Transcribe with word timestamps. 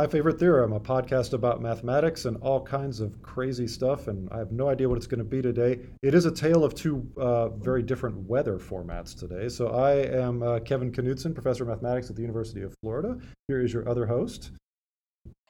My 0.00 0.06
Favorite 0.06 0.38
Theorem, 0.38 0.72
a 0.72 0.80
podcast 0.80 1.34
about 1.34 1.60
mathematics 1.60 2.24
and 2.24 2.38
all 2.38 2.62
kinds 2.62 3.00
of 3.00 3.20
crazy 3.20 3.66
stuff. 3.66 4.08
And 4.08 4.30
I 4.32 4.38
have 4.38 4.50
no 4.50 4.70
idea 4.70 4.88
what 4.88 4.96
it's 4.96 5.06
going 5.06 5.18
to 5.18 5.24
be 5.24 5.42
today. 5.42 5.78
It 6.00 6.14
is 6.14 6.24
a 6.24 6.30
tale 6.30 6.64
of 6.64 6.74
two 6.74 7.06
uh, 7.18 7.50
very 7.50 7.82
different 7.82 8.16
weather 8.26 8.58
formats 8.58 9.14
today. 9.14 9.50
So 9.50 9.68
I 9.68 9.96
am 9.96 10.42
uh, 10.42 10.60
Kevin 10.60 10.90
Knudson, 10.90 11.34
professor 11.34 11.64
of 11.64 11.68
mathematics 11.68 12.08
at 12.08 12.16
the 12.16 12.22
University 12.22 12.62
of 12.62 12.74
Florida. 12.80 13.18
Here 13.48 13.60
is 13.60 13.74
your 13.74 13.86
other 13.86 14.06
host. 14.06 14.52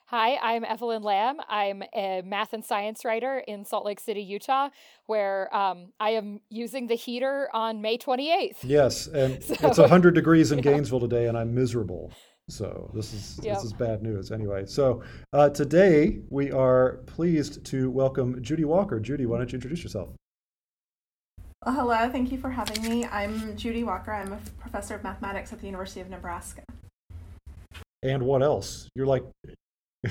Hi, 0.06 0.34
I'm 0.42 0.64
Evelyn 0.64 1.04
Lamb. 1.04 1.36
I'm 1.48 1.84
a 1.94 2.22
math 2.22 2.52
and 2.52 2.64
science 2.64 3.04
writer 3.04 3.44
in 3.46 3.64
Salt 3.64 3.86
Lake 3.86 4.00
City, 4.00 4.22
Utah, 4.22 4.70
where 5.06 5.54
um, 5.54 5.92
I 6.00 6.10
am 6.10 6.40
using 6.48 6.88
the 6.88 6.96
heater 6.96 7.48
on 7.54 7.80
May 7.80 7.98
28th. 7.98 8.56
Yes, 8.64 9.06
and 9.06 9.40
so, 9.44 9.54
it's 9.62 9.78
100 9.78 10.12
degrees 10.12 10.50
in 10.50 10.58
yeah. 10.64 10.64
Gainesville 10.64 10.98
today, 10.98 11.28
and 11.28 11.38
I'm 11.38 11.54
miserable. 11.54 12.10
So 12.50 12.90
this 12.92 13.14
is 13.14 13.40
yep. 13.42 13.56
this 13.56 13.64
is 13.64 13.72
bad 13.72 14.02
news. 14.02 14.32
Anyway, 14.32 14.66
so 14.66 15.02
uh, 15.32 15.50
today 15.50 16.18
we 16.30 16.50
are 16.50 16.98
pleased 17.06 17.64
to 17.66 17.90
welcome 17.90 18.42
Judy 18.42 18.64
Walker. 18.64 18.98
Judy, 18.98 19.24
why 19.24 19.38
don't 19.38 19.52
you 19.52 19.56
introduce 19.56 19.82
yourself? 19.82 20.10
Well, 21.64 21.74
hello. 21.74 22.10
Thank 22.10 22.32
you 22.32 22.38
for 22.38 22.50
having 22.50 22.82
me. 22.82 23.06
I'm 23.06 23.56
Judy 23.56 23.84
Walker. 23.84 24.12
I'm 24.12 24.32
a 24.32 24.40
professor 24.58 24.96
of 24.96 25.04
mathematics 25.04 25.52
at 25.52 25.60
the 25.60 25.66
University 25.66 26.00
of 26.00 26.10
Nebraska. 26.10 26.62
And 28.02 28.24
what 28.24 28.42
else? 28.42 28.88
You're 28.96 29.06
like 29.06 29.24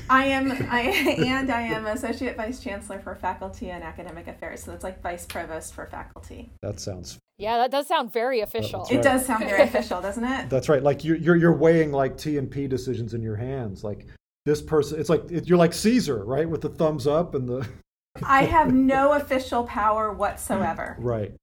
I 0.09 0.25
am 0.25 0.51
I 0.69 0.81
and 1.25 1.51
I 1.51 1.61
am 1.61 1.87
associate 1.87 2.37
vice 2.37 2.59
chancellor 2.59 2.99
for 2.99 3.15
faculty 3.15 3.71
and 3.71 3.83
academic 3.83 4.27
affairs. 4.27 4.63
So 4.63 4.73
it's 4.73 4.83
like 4.83 5.01
vice 5.01 5.25
provost 5.25 5.73
for 5.73 5.87
faculty. 5.87 6.51
That 6.61 6.79
sounds 6.79 7.17
Yeah, 7.37 7.57
that 7.57 7.71
does 7.71 7.87
sound 7.87 8.13
very 8.13 8.41
official. 8.41 8.81
Right. 8.81 8.93
It 8.93 9.01
does 9.01 9.25
sound 9.25 9.45
very 9.45 9.63
official, 9.63 10.01
doesn't 10.01 10.23
it? 10.23 10.49
That's 10.49 10.69
right. 10.69 10.83
Like 10.83 11.03
you're 11.03 11.17
you're, 11.17 11.35
you're 11.35 11.55
weighing 11.55 11.91
like 11.91 12.17
T 12.17 12.37
and 12.37 12.49
P 12.49 12.67
decisions 12.67 13.13
in 13.13 13.21
your 13.23 13.35
hands. 13.35 13.83
Like 13.83 14.05
this 14.45 14.61
person 14.61 14.99
it's 14.99 15.09
like 15.09 15.29
it, 15.31 15.47
you're 15.47 15.57
like 15.57 15.73
Caesar, 15.73 16.23
right? 16.23 16.47
With 16.47 16.61
the 16.61 16.69
thumbs 16.69 17.07
up 17.07 17.33
and 17.33 17.49
the 17.49 17.67
I 18.23 18.43
have 18.43 18.73
no 18.73 19.13
official 19.13 19.63
power 19.63 20.13
whatsoever. 20.13 20.97
Right. 20.99 21.33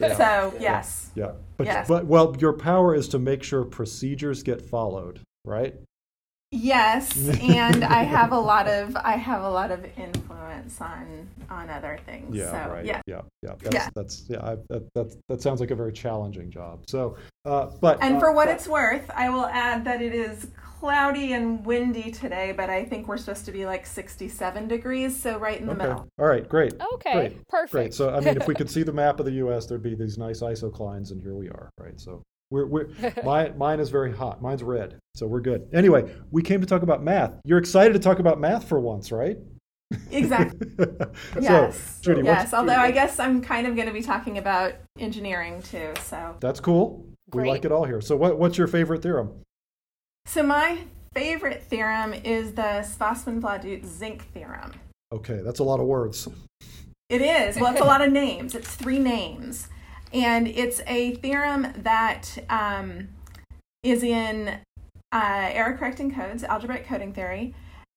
Yeah. 0.00 0.16
So 0.16 0.54
yes. 0.58 1.12
Yeah. 1.14 1.32
But, 1.56 1.66
yes. 1.66 1.86
but 1.86 2.06
well, 2.06 2.34
your 2.40 2.54
power 2.54 2.96
is 2.96 3.06
to 3.08 3.20
make 3.20 3.44
sure 3.44 3.64
procedures 3.64 4.42
get 4.42 4.60
followed, 4.60 5.20
right? 5.44 5.76
Yes, 6.54 7.16
and 7.40 7.84
I 7.84 8.02
have 8.16 8.32
a 8.32 8.38
lot 8.38 8.68
of 8.68 8.96
I 8.96 9.16
have 9.16 9.42
a 9.42 9.48
lot 9.48 9.70
of 9.70 9.84
influence 9.96 10.80
on 10.80 11.28
on 11.50 11.68
other 11.68 11.98
things. 12.06 12.36
Yeah, 12.36 12.50
so, 12.50 12.72
right. 12.72 12.84
Yeah, 12.84 13.00
yeah, 13.06 13.22
yeah. 13.42 13.54
That's, 13.58 13.74
yeah. 13.74 13.88
That's 13.94 14.24
yeah. 14.28 14.44
I, 14.44 14.56
that, 14.68 14.88
that 14.94 15.16
that 15.28 15.42
sounds 15.42 15.60
like 15.60 15.72
a 15.72 15.74
very 15.74 15.92
challenging 15.92 16.50
job. 16.50 16.84
So, 16.86 17.16
uh, 17.44 17.66
but 17.80 17.98
and 18.02 18.16
uh, 18.16 18.20
for 18.20 18.32
what 18.32 18.46
but, 18.46 18.54
it's 18.54 18.68
worth, 18.68 19.10
I 19.14 19.30
will 19.30 19.46
add 19.46 19.84
that 19.84 20.00
it 20.00 20.14
is 20.14 20.46
cloudy 20.84 21.32
and 21.32 21.64
windy 21.64 22.10
today, 22.10 22.52
but 22.52 22.68
I 22.68 22.84
think 22.84 23.08
we're 23.08 23.16
supposed 23.16 23.46
to 23.46 23.52
be 23.52 23.64
like 23.64 23.86
67 23.86 24.68
degrees, 24.68 25.18
so 25.18 25.38
right 25.38 25.58
in 25.58 25.66
the 25.66 25.72
okay. 25.72 25.82
middle. 25.82 26.08
All 26.18 26.26
right, 26.26 26.46
great. 26.46 26.74
Okay, 26.94 27.12
great. 27.12 27.48
perfect. 27.48 27.72
Great. 27.72 27.94
So, 27.94 28.14
I 28.14 28.20
mean, 28.20 28.36
if 28.36 28.46
we 28.46 28.54
could 28.54 28.68
see 28.76 28.82
the 28.82 28.92
map 28.92 29.18
of 29.18 29.24
the 29.24 29.32
U.S., 29.32 29.64
there'd 29.64 29.82
be 29.82 29.94
these 29.94 30.18
nice 30.18 30.40
isoclines, 30.40 31.10
and 31.10 31.22
here 31.22 31.34
we 31.34 31.48
are, 31.48 31.70
right? 31.80 31.98
So, 31.98 32.22
we're, 32.54 32.66
we're, 32.66 33.12
my, 33.24 33.48
mine 33.50 33.80
is 33.80 33.90
very 33.90 34.12
hot. 34.12 34.40
Mine's 34.40 34.62
red, 34.62 34.98
so 35.14 35.26
we're 35.26 35.40
good. 35.40 35.68
Anyway, 35.72 36.14
we 36.30 36.42
came 36.42 36.60
to 36.60 36.66
talk 36.66 36.82
about 36.82 37.02
math. 37.02 37.34
You're 37.44 37.58
excited 37.58 37.92
to 37.94 37.98
talk 37.98 38.20
about 38.20 38.38
math 38.38 38.68
for 38.68 38.78
once, 38.78 39.10
right? 39.10 39.36
Exactly. 40.10 40.68
yes. 41.40 42.00
Judy, 42.00 42.22
yes. 42.22 42.54
Although 42.54 42.76
I 42.76 42.90
guess 42.90 43.18
I'm 43.18 43.42
kind 43.42 43.66
of 43.66 43.76
going 43.76 43.86
to 43.86 43.92
be 43.92 44.02
talking 44.02 44.38
about 44.38 44.74
engineering 44.98 45.62
too. 45.62 45.92
So 46.02 46.36
that's 46.40 46.60
cool. 46.60 47.06
Great. 47.30 47.44
We 47.44 47.50
like 47.50 47.64
it 47.64 47.72
all 47.72 47.84
here. 47.84 48.00
So, 48.00 48.16
what, 48.16 48.38
what's 48.38 48.56
your 48.56 48.66
favorite 48.66 49.02
theorem? 49.02 49.32
So 50.26 50.42
my 50.42 50.78
favorite 51.12 51.62
theorem 51.62 52.14
is 52.14 52.54
the 52.54 52.62
Tsfasman-Vladut-Zink 52.62 54.32
theorem. 54.32 54.72
Okay, 55.12 55.40
that's 55.44 55.58
a 55.58 55.64
lot 55.64 55.80
of 55.80 55.86
words. 55.86 56.28
It 57.08 57.20
is. 57.20 57.56
Well, 57.56 57.72
it's 57.72 57.80
a 57.80 57.84
lot 57.84 58.00
of 58.00 58.10
names. 58.10 58.54
It's 58.54 58.74
three 58.74 58.98
names. 58.98 59.68
And 60.14 60.46
it's 60.46 60.80
a 60.86 61.16
theorem 61.16 61.72
that 61.76 62.38
um, 62.48 63.08
is 63.82 64.04
in 64.04 64.60
uh, 65.10 65.50
error 65.52 65.76
correcting 65.76 66.14
codes, 66.14 66.44
algebraic 66.44 66.86
coding 66.86 67.12
theory. 67.12 67.52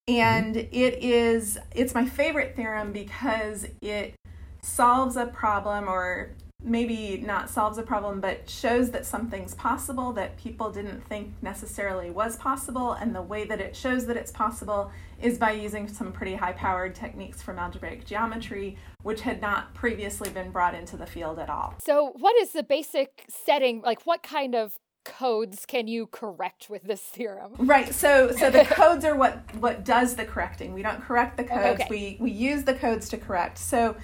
And 0.08 0.56
mm-hmm. 0.56 0.76
it 0.76 1.04
is, 1.04 1.60
it's 1.76 1.94
my 1.94 2.06
favorite 2.06 2.56
theorem 2.56 2.92
because 2.92 3.68
it 3.82 4.16
solves 4.64 5.16
a 5.16 5.28
problem 5.28 5.88
or 5.88 6.32
maybe 6.64 7.24
not 7.26 7.50
solves 7.50 7.78
a 7.78 7.84
problem, 7.84 8.20
but 8.20 8.50
shows 8.50 8.92
that 8.92 9.06
something's 9.06 9.54
possible 9.54 10.12
that 10.14 10.38
people 10.38 10.72
didn't 10.72 11.02
think 11.08 11.34
necessarily 11.42 12.10
was 12.10 12.36
possible. 12.36 12.94
And 12.94 13.16
the 13.16 13.22
way 13.22 13.46
that 13.46 13.62
it 13.62 13.76
shows 13.76 14.06
that 14.08 14.18
it's 14.18 14.32
possible 14.32 14.92
is 15.22 15.38
by 15.38 15.52
using 15.52 15.88
some 15.88 16.12
pretty 16.12 16.36
high 16.36 16.54
powered 16.54 16.96
techniques 16.96 17.42
from 17.42 17.60
algebraic 17.60 18.06
geometry, 18.06 18.78
which 19.04 19.22
had 19.22 19.42
not 19.42 19.74
previously 19.74 20.30
been 20.30 20.52
brought 20.52 20.76
into 20.76 20.98
the 20.98 21.06
field 21.06 21.40
at 21.40 21.50
all. 21.50 21.76
So, 21.84 22.14
what 22.18 22.36
is 22.42 22.52
the 22.52 22.64
basic 22.64 23.26
setting? 23.30 23.82
Like, 23.82 24.06
what 24.06 24.24
kind 24.24 24.56
of 24.56 24.78
codes 25.06 25.66
can 25.66 25.88
you 25.88 26.08
correct 26.08 26.70
with 26.70 26.84
this 26.84 27.02
theorem? 27.02 27.54
Right. 27.60 27.94
So 27.94 28.32
so 28.32 28.50
the 28.50 28.66
codes 28.70 29.06
are 29.06 29.16
what 29.16 29.42
what 29.56 29.86
does 29.86 30.16
the 30.16 30.26
correcting. 30.26 30.74
We 30.74 30.82
don't 30.82 31.02
correct 31.02 31.38
the 31.38 31.46
codes. 31.46 31.82
Okay. 31.82 31.88
We 31.90 32.18
we 32.20 32.32
use 32.32 32.64
the 32.64 32.74
codes 32.74 33.08
to 33.10 33.18
correct. 33.18 33.58
So 33.58 33.96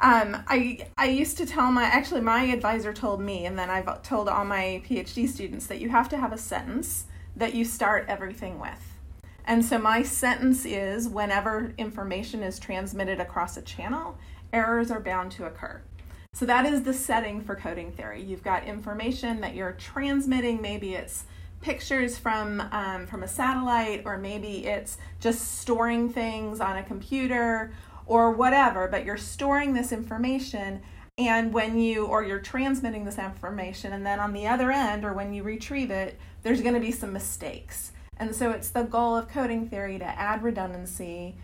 um, 0.00 0.42
I 0.46 0.86
I 0.96 1.06
used 1.06 1.36
to 1.38 1.46
tell 1.46 1.70
my 1.70 1.84
actually 1.84 2.22
my 2.22 2.44
advisor 2.44 2.92
told 2.92 3.20
me, 3.20 3.46
and 3.46 3.58
then 3.58 3.68
I've 3.68 4.02
told 4.02 4.28
all 4.28 4.44
my 4.44 4.82
PhD 4.86 5.28
students 5.28 5.66
that 5.66 5.80
you 5.80 5.90
have 5.90 6.08
to 6.10 6.16
have 6.16 6.32
a 6.32 6.38
sentence 6.38 7.04
that 7.36 7.54
you 7.54 7.64
start 7.64 8.06
everything 8.08 8.58
with. 8.58 8.96
And 9.44 9.64
so 9.64 9.78
my 9.78 10.02
sentence 10.02 10.64
is 10.64 11.08
whenever 11.08 11.74
information 11.76 12.42
is 12.42 12.58
transmitted 12.58 13.20
across 13.20 13.56
a 13.56 13.62
channel, 13.62 14.16
errors 14.52 14.90
are 14.90 15.00
bound 15.00 15.32
to 15.32 15.46
occur. 15.46 15.82
So 16.32 16.46
that 16.46 16.64
is 16.64 16.82
the 16.82 16.94
setting 16.94 17.40
for 17.40 17.56
coding 17.56 17.90
theory. 17.92 18.22
You've 18.22 18.44
got 18.44 18.64
information 18.64 19.40
that 19.40 19.54
you're 19.54 19.72
transmitting. 19.72 20.62
Maybe 20.62 20.94
it's 20.94 21.24
pictures 21.60 22.16
from 22.16 22.60
um, 22.72 23.06
from 23.06 23.22
a 23.22 23.28
satellite, 23.28 24.02
or 24.04 24.16
maybe 24.16 24.66
it's 24.66 24.98
just 25.20 25.58
storing 25.60 26.08
things 26.10 26.60
on 26.60 26.76
a 26.76 26.82
computer, 26.82 27.72
or 28.10 28.32
whatever. 28.32 28.88
But 28.88 29.04
you're 29.04 29.16
storing 29.16 29.72
this 29.72 29.92
information, 29.92 30.82
and 31.16 31.52
when 31.52 31.78
you 31.78 32.06
or 32.06 32.24
you're 32.24 32.40
transmitting 32.40 33.04
this 33.04 33.18
information, 33.18 33.92
and 33.92 34.04
then 34.04 34.18
on 34.18 34.32
the 34.32 34.48
other 34.48 34.72
end, 34.72 35.04
or 35.04 35.14
when 35.14 35.32
you 35.32 35.44
retrieve 35.44 35.92
it, 35.92 36.18
there's 36.42 36.60
going 36.60 36.74
to 36.74 36.80
be 36.80 36.90
some 36.90 37.12
mistakes. 37.12 37.92
And 38.16 38.34
so 38.34 38.50
it's 38.50 38.70
the 38.70 38.82
goal 38.82 39.16
of 39.16 39.28
coding 39.28 39.68
theory 39.68 39.98
to 39.98 40.04
add 40.04 40.42
redundancy 40.42 41.36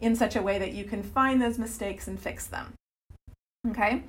in 0.00 0.14
such 0.14 0.36
a 0.36 0.42
way 0.42 0.58
that 0.58 0.72
you 0.72 0.84
can 0.84 1.02
find 1.02 1.40
those 1.40 1.58
mistakes 1.58 2.06
and 2.06 2.20
fix 2.20 2.46
them. 2.46 2.74
Okay? 3.68 4.04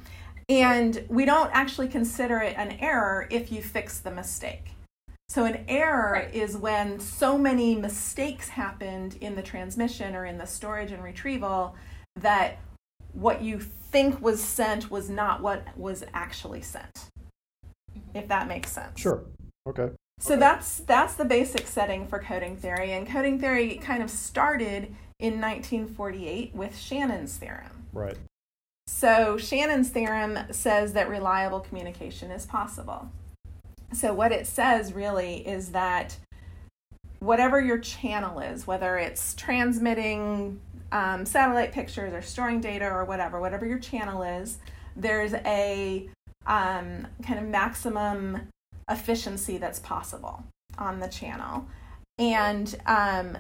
And 0.50 1.05
we 1.07 1.23
don't 1.23 1.50
actually 1.53 1.88
consider 1.88 2.39
it 2.39 2.55
an 2.57 2.77
error 2.81 3.25
if 3.31 3.51
you 3.53 3.61
fix 3.61 4.00
the 4.00 4.11
mistake. 4.11 4.71
So, 5.29 5.45
an 5.45 5.63
error 5.69 6.11
right. 6.25 6.35
is 6.35 6.57
when 6.57 7.00
so 7.00 7.38
many 7.38 7.73
mistakes 7.73 8.50
happened 8.50 9.17
in 9.21 9.35
the 9.35 9.41
transmission 9.41 10.13
or 10.13 10.25
in 10.25 10.38
the 10.38 10.45
storage 10.45 10.91
and 10.91 11.01
retrieval 11.01 11.74
that 12.21 12.59
what 13.13 13.41
you 13.41 13.59
think 13.59 14.21
was 14.21 14.41
sent 14.41 14.89
was 14.89 15.09
not 15.09 15.41
what 15.41 15.65
was 15.77 16.03
actually 16.13 16.62
sent. 16.62 16.94
Mm-hmm. 16.94 18.18
If 18.18 18.27
that 18.27 18.47
makes 18.47 18.71
sense. 18.71 19.00
Sure. 19.00 19.23
Okay. 19.68 19.89
So 20.19 20.33
okay. 20.33 20.39
that's 20.39 20.79
that's 20.79 21.15
the 21.15 21.25
basic 21.25 21.68
setting 21.68 22.07
for 22.07 22.19
coding 22.19 22.56
theory 22.56 22.91
and 22.94 23.07
coding 23.07 23.39
theory 23.39 23.75
kind 23.75 24.03
of 24.03 24.09
started 24.09 24.95
in 25.19 25.39
1948 25.39 26.56
with 26.56 26.77
Shannon's 26.77 27.38
theorem. 27.38 27.85
Right. 27.94 28.18
So, 28.88 29.38
Shannon's 29.38 29.89
theorem 29.89 30.38
says 30.51 30.94
that 30.94 31.07
reliable 31.07 31.62
communication 31.62 32.29
is 32.29 32.45
possible. 32.45 33.09
So, 33.94 34.13
what 34.13 34.31
it 34.31 34.47
says 34.47 34.94
really 34.94 35.47
is 35.47 35.69
that 35.69 36.17
whatever 37.19 37.62
your 37.62 37.77
channel 37.77 38.39
is, 38.39 38.67
whether 38.67 38.97
it's 38.97 39.33
transmitting 39.35 40.59
um, 40.91 41.25
satellite 41.25 41.71
pictures 41.71 42.13
or 42.13 42.21
storing 42.21 42.61
data 42.61 42.85
or 42.85 43.05
whatever, 43.05 43.39
whatever 43.39 43.65
your 43.65 43.79
channel 43.79 44.23
is, 44.23 44.57
there's 44.95 45.33
a 45.33 46.09
um, 46.45 47.07
kind 47.25 47.39
of 47.39 47.45
maximum 47.45 48.49
efficiency 48.89 49.57
that's 49.57 49.79
possible 49.79 50.43
on 50.77 50.99
the 50.99 51.07
channel. 51.07 51.67
And 52.17 52.75
um, 52.85 53.38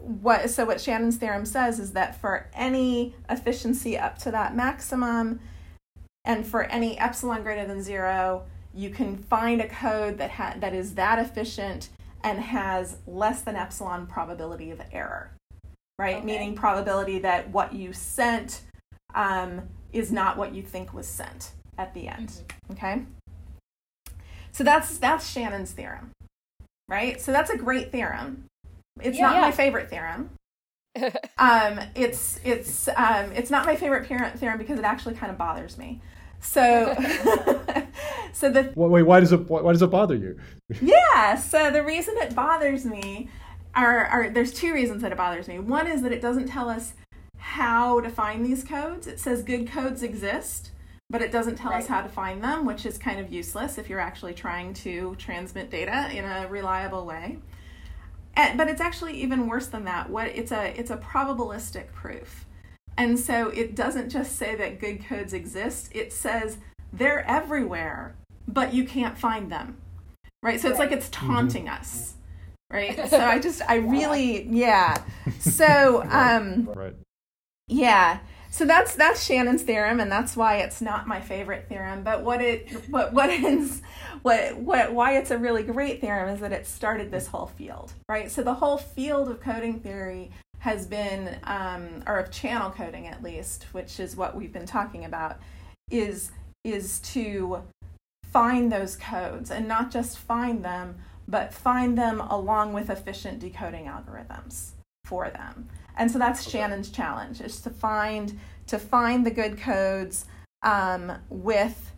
what 0.00 0.50
so 0.50 0.64
what 0.64 0.80
Shannon's 0.80 1.16
theorem 1.16 1.44
says 1.44 1.78
is 1.78 1.92
that 1.92 2.20
for 2.20 2.48
any 2.54 3.14
efficiency 3.28 3.98
up 3.98 4.18
to 4.18 4.30
that 4.30 4.54
maximum 4.54 5.40
and 6.24 6.46
for 6.46 6.64
any 6.64 6.98
epsilon 6.98 7.42
greater 7.42 7.66
than 7.66 7.82
0 7.82 8.44
you 8.74 8.90
can 8.90 9.16
find 9.16 9.60
a 9.60 9.68
code 9.68 10.16
that 10.18 10.30
ha- 10.30 10.54
that 10.58 10.74
is 10.74 10.94
that 10.94 11.18
efficient 11.18 11.90
and 12.22 12.38
has 12.40 12.98
less 13.06 13.42
than 13.42 13.56
epsilon 13.56 14.06
probability 14.06 14.70
of 14.70 14.80
error 14.92 15.32
right 16.00 16.16
okay. 16.16 16.24
meaning 16.24 16.54
probability 16.54 17.18
that 17.18 17.48
what 17.50 17.72
you 17.72 17.92
sent 17.92 18.62
um, 19.14 19.62
is 19.92 20.10
not 20.10 20.36
what 20.36 20.54
you 20.54 20.62
think 20.62 20.92
was 20.94 21.06
sent 21.06 21.52
at 21.78 21.94
the 21.94 22.08
end 22.08 22.28
mm-hmm. 22.28 22.72
okay 22.72 23.02
so 24.52 24.64
that's 24.64 24.98
that's 24.98 25.30
shannon's 25.30 25.72
theorem 25.72 26.10
right 26.88 27.20
so 27.20 27.30
that's 27.30 27.50
a 27.50 27.56
great 27.56 27.92
theorem 27.92 28.46
It's 29.02 29.18
yeah. 29.18 29.30
not 29.30 29.40
my 29.40 29.50
favorite 29.50 29.90
theorem. 29.90 30.30
um, 31.38 31.80
it's 31.94 32.40
it's 32.44 32.88
um, 32.88 33.32
it's 33.32 33.50
not 33.50 33.64
my 33.64 33.76
favorite 33.76 34.06
theorem 34.06 34.58
because 34.58 34.78
it 34.78 34.84
actually 34.84 35.14
kind 35.14 35.30
of 35.30 35.38
bothers 35.38 35.78
me. 35.78 36.00
So, 36.40 36.94
so 38.32 38.50
the 38.50 38.72
wait, 38.74 39.02
why 39.02 39.20
does 39.20 39.32
it 39.32 39.48
why 39.48 39.72
does 39.72 39.82
it 39.82 39.90
bother 39.90 40.16
you? 40.16 40.38
yeah, 40.82 41.36
so 41.36 41.70
the 41.70 41.84
reason 41.84 42.14
it 42.18 42.34
bothers 42.34 42.84
me 42.84 43.28
are, 43.74 44.06
are 44.06 44.30
there's 44.30 44.52
two 44.52 44.72
reasons 44.72 45.02
that 45.02 45.12
it 45.12 45.18
bothers 45.18 45.48
me. 45.48 45.58
One 45.58 45.86
is 45.86 46.02
that 46.02 46.12
it 46.12 46.22
doesn't 46.22 46.48
tell 46.48 46.68
us 46.68 46.94
how 47.36 48.00
to 48.00 48.10
find 48.10 48.44
these 48.44 48.64
codes. 48.64 49.06
It 49.06 49.18
says 49.18 49.42
good 49.42 49.68
codes 49.68 50.02
exist, 50.02 50.70
but 51.08 51.22
it 51.22 51.32
doesn't 51.32 51.56
tell 51.56 51.70
right. 51.70 51.82
us 51.82 51.88
how 51.88 52.02
to 52.02 52.08
find 52.08 52.42
them, 52.42 52.64
which 52.64 52.86
is 52.86 52.98
kind 52.98 53.18
of 53.18 53.32
useless 53.32 53.78
if 53.78 53.88
you're 53.88 54.00
actually 54.00 54.34
trying 54.34 54.74
to 54.74 55.14
transmit 55.16 55.70
data 55.70 56.10
in 56.12 56.24
a 56.24 56.46
reliable 56.48 57.06
way. 57.06 57.38
And, 58.34 58.56
but 58.56 58.68
it's 58.68 58.80
actually 58.80 59.14
even 59.20 59.48
worse 59.48 59.66
than 59.66 59.84
that. 59.84 60.08
What 60.08 60.28
it's 60.28 60.52
a 60.52 60.78
it's 60.78 60.90
a 60.90 60.96
probabilistic 60.96 61.92
proof. 61.92 62.46
And 62.96 63.18
so 63.18 63.48
it 63.48 63.74
doesn't 63.74 64.10
just 64.10 64.36
say 64.36 64.54
that 64.56 64.78
good 64.78 65.04
codes 65.04 65.32
exist, 65.32 65.90
it 65.92 66.12
says 66.12 66.58
they're 66.92 67.26
everywhere, 67.26 68.14
but 68.46 68.74
you 68.74 68.84
can't 68.84 69.16
find 69.16 69.50
them. 69.50 69.78
Right? 70.42 70.60
So 70.60 70.68
right. 70.68 70.72
it's 70.72 70.78
like 70.78 70.92
it's 70.92 71.08
taunting 71.08 71.66
mm-hmm. 71.66 71.80
us. 71.80 72.14
Right? 72.70 73.08
So 73.08 73.18
I 73.18 73.38
just 73.38 73.62
I 73.68 73.76
really 73.96 74.44
yeah. 74.44 75.02
So 75.38 76.04
um 76.10 76.70
right. 76.74 76.94
Yeah. 77.68 78.20
So 78.52 78.64
that's 78.64 78.96
that's 78.96 79.24
Shannon's 79.24 79.62
theorem, 79.62 80.00
and 80.00 80.10
that's 80.10 80.36
why 80.36 80.56
it's 80.56 80.80
not 80.80 81.06
my 81.06 81.20
favorite 81.20 81.68
theorem. 81.68 82.02
But 82.02 82.24
what 82.24 82.42
it 82.42 82.68
what 82.90 83.12
what 83.12 83.30
is 83.30 83.80
what 84.22 84.56
what 84.56 84.92
why 84.92 85.16
it's 85.16 85.30
a 85.30 85.38
really 85.38 85.62
great 85.62 86.00
theorem 86.00 86.28
is 86.28 86.40
that 86.40 86.52
it 86.52 86.66
started 86.66 87.10
this 87.10 87.28
whole 87.28 87.46
field, 87.46 87.92
right? 88.08 88.30
So 88.30 88.42
the 88.42 88.54
whole 88.54 88.76
field 88.76 89.28
of 89.28 89.40
coding 89.40 89.80
theory 89.80 90.30
has 90.60 90.86
been, 90.86 91.38
um, 91.44 92.02
or 92.06 92.18
of 92.18 92.30
channel 92.30 92.70
coding 92.70 93.06
at 93.06 93.22
least, 93.22 93.64
which 93.72 93.98
is 93.98 94.14
what 94.14 94.36
we've 94.36 94.52
been 94.52 94.66
talking 94.66 95.04
about, 95.04 95.38
is 95.90 96.32
is 96.64 97.00
to 97.00 97.62
find 98.30 98.70
those 98.70 98.96
codes 98.96 99.50
and 99.50 99.66
not 99.66 99.90
just 99.90 100.18
find 100.18 100.64
them, 100.64 100.96
but 101.30 101.54
find 101.54 101.96
them 101.96 102.20
along 102.20 102.72
with 102.72 102.90
efficient 102.90 103.38
decoding 103.38 103.84
algorithms 103.86 104.70
for 105.04 105.30
them. 105.30 105.68
And 105.96 106.10
so 106.10 106.18
that's 106.18 106.46
okay. 106.46 106.58
Shannon's 106.58 106.90
challenge: 106.90 107.40
is 107.40 107.60
to 107.62 107.70
find 107.70 108.38
to 108.66 108.78
find 108.78 109.24
the 109.24 109.30
good 109.30 109.58
codes 109.58 110.26
um, 110.62 111.12
with 111.28 111.92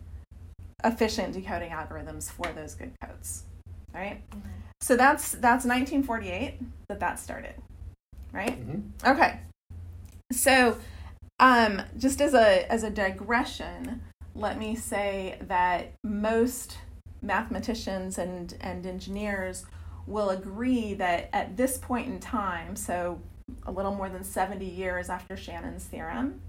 efficient 0.83 1.33
decoding 1.33 1.71
algorithms 1.71 2.29
for 2.31 2.51
those 2.53 2.75
good 2.75 2.91
codes. 3.03 3.43
Right. 3.93 4.21
Mm-hmm. 4.31 4.49
So 4.81 4.95
that's 4.95 5.31
that's 5.31 5.65
1948 5.65 6.59
that 6.89 6.99
that 6.99 7.19
started 7.19 7.55
right? 8.33 8.59
Mm-hmm. 8.59 9.11
Okay. 9.11 9.39
So, 10.31 10.77
um, 11.39 11.81
just 11.97 12.19
as 12.19 12.33
a 12.33 12.69
as 12.69 12.83
a 12.83 12.89
digression, 12.89 14.01
let 14.35 14.57
me 14.57 14.75
say 14.75 15.37
that 15.47 15.93
most 16.03 16.77
mathematicians 17.23 18.17
and 18.17 18.55
and 18.61 18.85
engineers 18.85 19.65
will 20.05 20.29
agree 20.29 20.93
that 20.95 21.29
at 21.33 21.55
this 21.55 21.77
point 21.77 22.07
in 22.07 22.19
time, 22.19 22.75
so 22.75 23.21
a 23.65 23.71
little 23.71 23.95
more 23.95 24.09
than 24.09 24.23
70 24.23 24.65
years 24.65 25.09
after 25.09 25.37
Shannon's 25.37 25.85
theorem, 25.85 26.41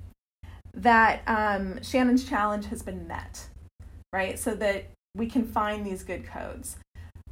that 0.75 1.23
um, 1.27 1.81
Shannon's 1.83 2.25
challenge 2.25 2.67
has 2.67 2.83
been 2.83 3.07
met, 3.07 3.49
right? 4.13 4.39
So 4.39 4.55
that 4.57 4.87
we 5.15 5.27
can 5.27 5.47
find 5.47 5.87
these 5.87 6.03
good 6.03 6.27
codes. 6.27 6.77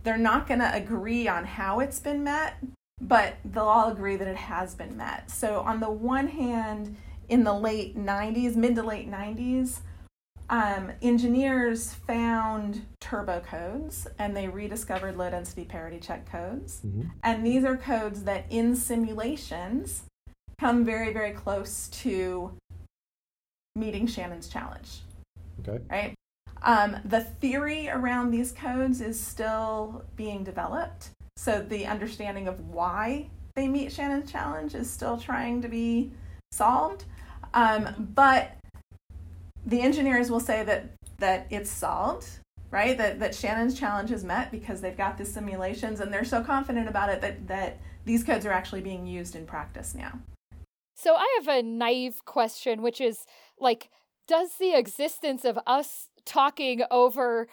They're 0.05 0.19
not 0.19 0.47
going 0.47 0.61
to 0.61 0.75
agree 0.75 1.29
on 1.29 1.45
how 1.45 1.81
it's 1.81 1.99
been 1.99 2.23
met, 2.25 2.57
but 3.01 3.37
they'll 3.45 3.65
all 3.65 3.91
agree 3.91 4.17
that 4.17 4.29
it 4.29 4.37
has 4.37 4.75
been 4.75 4.97
met. 4.97 5.31
So, 5.31 5.61
on 5.61 5.81
the 5.81 5.91
one 5.91 6.29
hand, 6.29 6.97
in 7.29 7.45
the 7.45 7.53
late 7.53 7.97
90s, 7.97 8.57
mid 8.57 8.75
to 8.77 8.83
late 8.83 9.11
90s, 9.11 9.81
um, 10.53 10.93
engineers 11.01 11.95
found 11.95 12.85
turbo 13.01 13.41
codes 13.41 14.07
and 14.19 14.37
they 14.37 14.49
rediscovered 14.49 15.17
low 15.17 15.31
density 15.31 15.65
parity 15.65 15.99
check 15.99 16.31
codes. 16.31 16.83
Mm-hmm. 16.87 17.09
And 17.25 17.45
these 17.45 17.65
are 17.65 17.77
codes 17.77 18.25
that 18.25 18.45
in 18.51 18.77
simulations 18.77 20.05
come 20.61 20.85
very, 20.85 21.11
very 21.11 21.33
close 21.33 21.89
to 21.89 22.53
meeting 23.75 24.07
Shannon's 24.07 24.47
challenge. 24.47 25.01
Okay. 25.67 25.83
Right? 25.91 26.15
Um, 26.61 26.99
the 27.07 27.23
theory 27.23 27.89
around 27.89 28.31
these 28.31 28.53
codes 28.53 29.01
is 29.01 29.19
still 29.19 30.05
being 30.17 30.45
developed. 30.45 31.11
So 31.39 31.63
the 31.63 31.87
understanding 31.87 32.47
of 32.47 32.61
why 32.69 33.31
they 33.57 33.69
meet 33.69 33.91
Shannon's 33.91 34.31
challenge 34.31 34.75
is 34.75 34.91
still 34.91 35.17
trying 35.17 35.63
to 35.63 35.69
be 35.69 36.13
solved. 36.53 37.07
Um, 37.55 38.11
but 38.15 38.59
the 39.67 39.81
engineers 39.81 40.31
will 40.31 40.41
say 40.41 40.65
that 40.65 40.91
that 41.19 41.47
it's 41.51 41.71
solved, 41.71 42.29
right? 42.71 42.97
That 42.97 43.21
that 43.21 43.35
Shannon's 43.35 43.79
challenge 43.79 44.11
is 44.11 44.25
met 44.25 44.51
because 44.51 44.81
they've 44.81 44.97
got 44.97 45.19
the 45.19 45.25
simulations 45.25 46.01
and 46.01 46.13
they're 46.13 46.25
so 46.25 46.43
confident 46.43 46.89
about 46.89 47.09
it 47.09 47.21
that 47.21 47.47
that 47.49 47.79
these 48.05 48.25
codes 48.25 48.45
are 48.45 48.53
actually 48.53 48.81
being 48.81 49.07
used 49.07 49.37
in 49.37 49.47
practice 49.47 49.95
now. 49.95 50.19
So 50.95 51.15
I 51.15 51.41
have 51.41 51.49
a 51.49 51.63
naive 51.63 52.25
question, 52.25 52.83
which 52.83 53.01
is 53.01 53.25
like, 53.59 53.89
does 54.29 54.57
the 54.59 54.75
existence 54.75 55.45
of 55.45 55.59
us 55.67 56.09
talking 56.25 56.83
over 56.91 57.49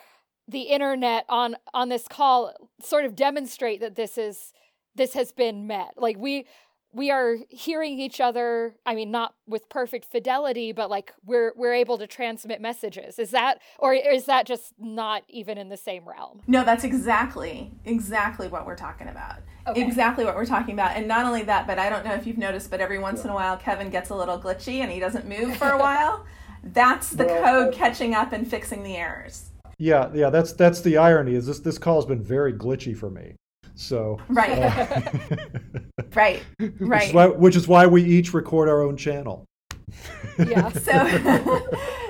the 0.47 0.61
internet 0.61 1.25
on 1.29 1.55
on 1.73 1.89
this 1.89 2.07
call 2.07 2.53
sort 2.81 3.05
of 3.05 3.15
demonstrate 3.15 3.79
that 3.81 3.95
this 3.95 4.17
is 4.17 4.51
this 4.95 5.13
has 5.13 5.31
been 5.31 5.67
met 5.67 5.91
like 5.95 6.17
we 6.17 6.45
we 6.93 7.11
are 7.11 7.37
hearing 7.49 7.99
each 7.99 8.19
other 8.19 8.75
i 8.85 8.95
mean 8.95 9.11
not 9.11 9.33
with 9.47 9.67
perfect 9.69 10.05
fidelity 10.05 10.71
but 10.71 10.89
like 10.89 11.13
we're 11.25 11.53
we're 11.55 11.73
able 11.73 11.97
to 11.97 12.07
transmit 12.07 12.61
messages 12.61 13.19
is 13.19 13.31
that 13.31 13.59
or 13.77 13.93
is 13.93 14.25
that 14.25 14.45
just 14.45 14.73
not 14.79 15.23
even 15.27 15.57
in 15.57 15.69
the 15.69 15.77
same 15.77 16.07
realm 16.07 16.41
no 16.47 16.63
that's 16.63 16.83
exactly 16.83 17.71
exactly 17.85 18.47
what 18.47 18.65
we're 18.65 18.75
talking 18.75 19.07
about 19.07 19.37
okay. 19.67 19.81
exactly 19.81 20.25
what 20.25 20.35
we're 20.35 20.45
talking 20.45 20.73
about 20.73 20.95
and 20.95 21.07
not 21.07 21.25
only 21.25 21.43
that 21.43 21.67
but 21.67 21.77
i 21.77 21.89
don't 21.89 22.05
know 22.05 22.13
if 22.13 22.25
you've 22.25 22.37
noticed 22.37 22.69
but 22.69 22.79
every 22.79 22.99
once 22.99 23.23
in 23.23 23.29
a 23.29 23.33
while 23.33 23.57
kevin 23.57 23.89
gets 23.89 24.09
a 24.09 24.15
little 24.15 24.39
glitchy 24.39 24.79
and 24.79 24.91
he 24.91 24.99
doesn't 24.99 25.27
move 25.27 25.55
for 25.57 25.69
a 25.69 25.77
while 25.79 26.25
that's 26.63 27.11
the 27.11 27.25
code 27.25 27.73
catching 27.73 28.13
up 28.13 28.33
and 28.33 28.49
fixing 28.49 28.83
the 28.83 28.95
errors 28.95 29.49
yeah, 29.81 30.09
yeah, 30.13 30.29
that's 30.29 30.51
that's 30.51 30.81
the 30.81 30.97
irony. 30.97 31.35
Is 31.35 31.47
this 31.47 31.59
this 31.59 31.77
call 31.77 31.95
has 31.95 32.05
been 32.05 32.21
very 32.21 32.51
glitchy 32.51 32.95
for 32.95 33.09
me. 33.09 33.35
So 33.79 34.19
right, 34.27 34.59
uh, 34.59 35.01
right, 36.13 36.43
right. 36.59 36.79
Which 36.79 37.03
is, 37.03 37.13
why, 37.13 37.27
which 37.27 37.55
is 37.55 37.67
why 37.67 37.87
we 37.87 38.03
each 38.03 38.33
record 38.33 38.67
our 38.67 38.81
own 38.81 38.97
channel. 38.97 39.45
yeah. 40.37 40.69
So, 40.69 41.61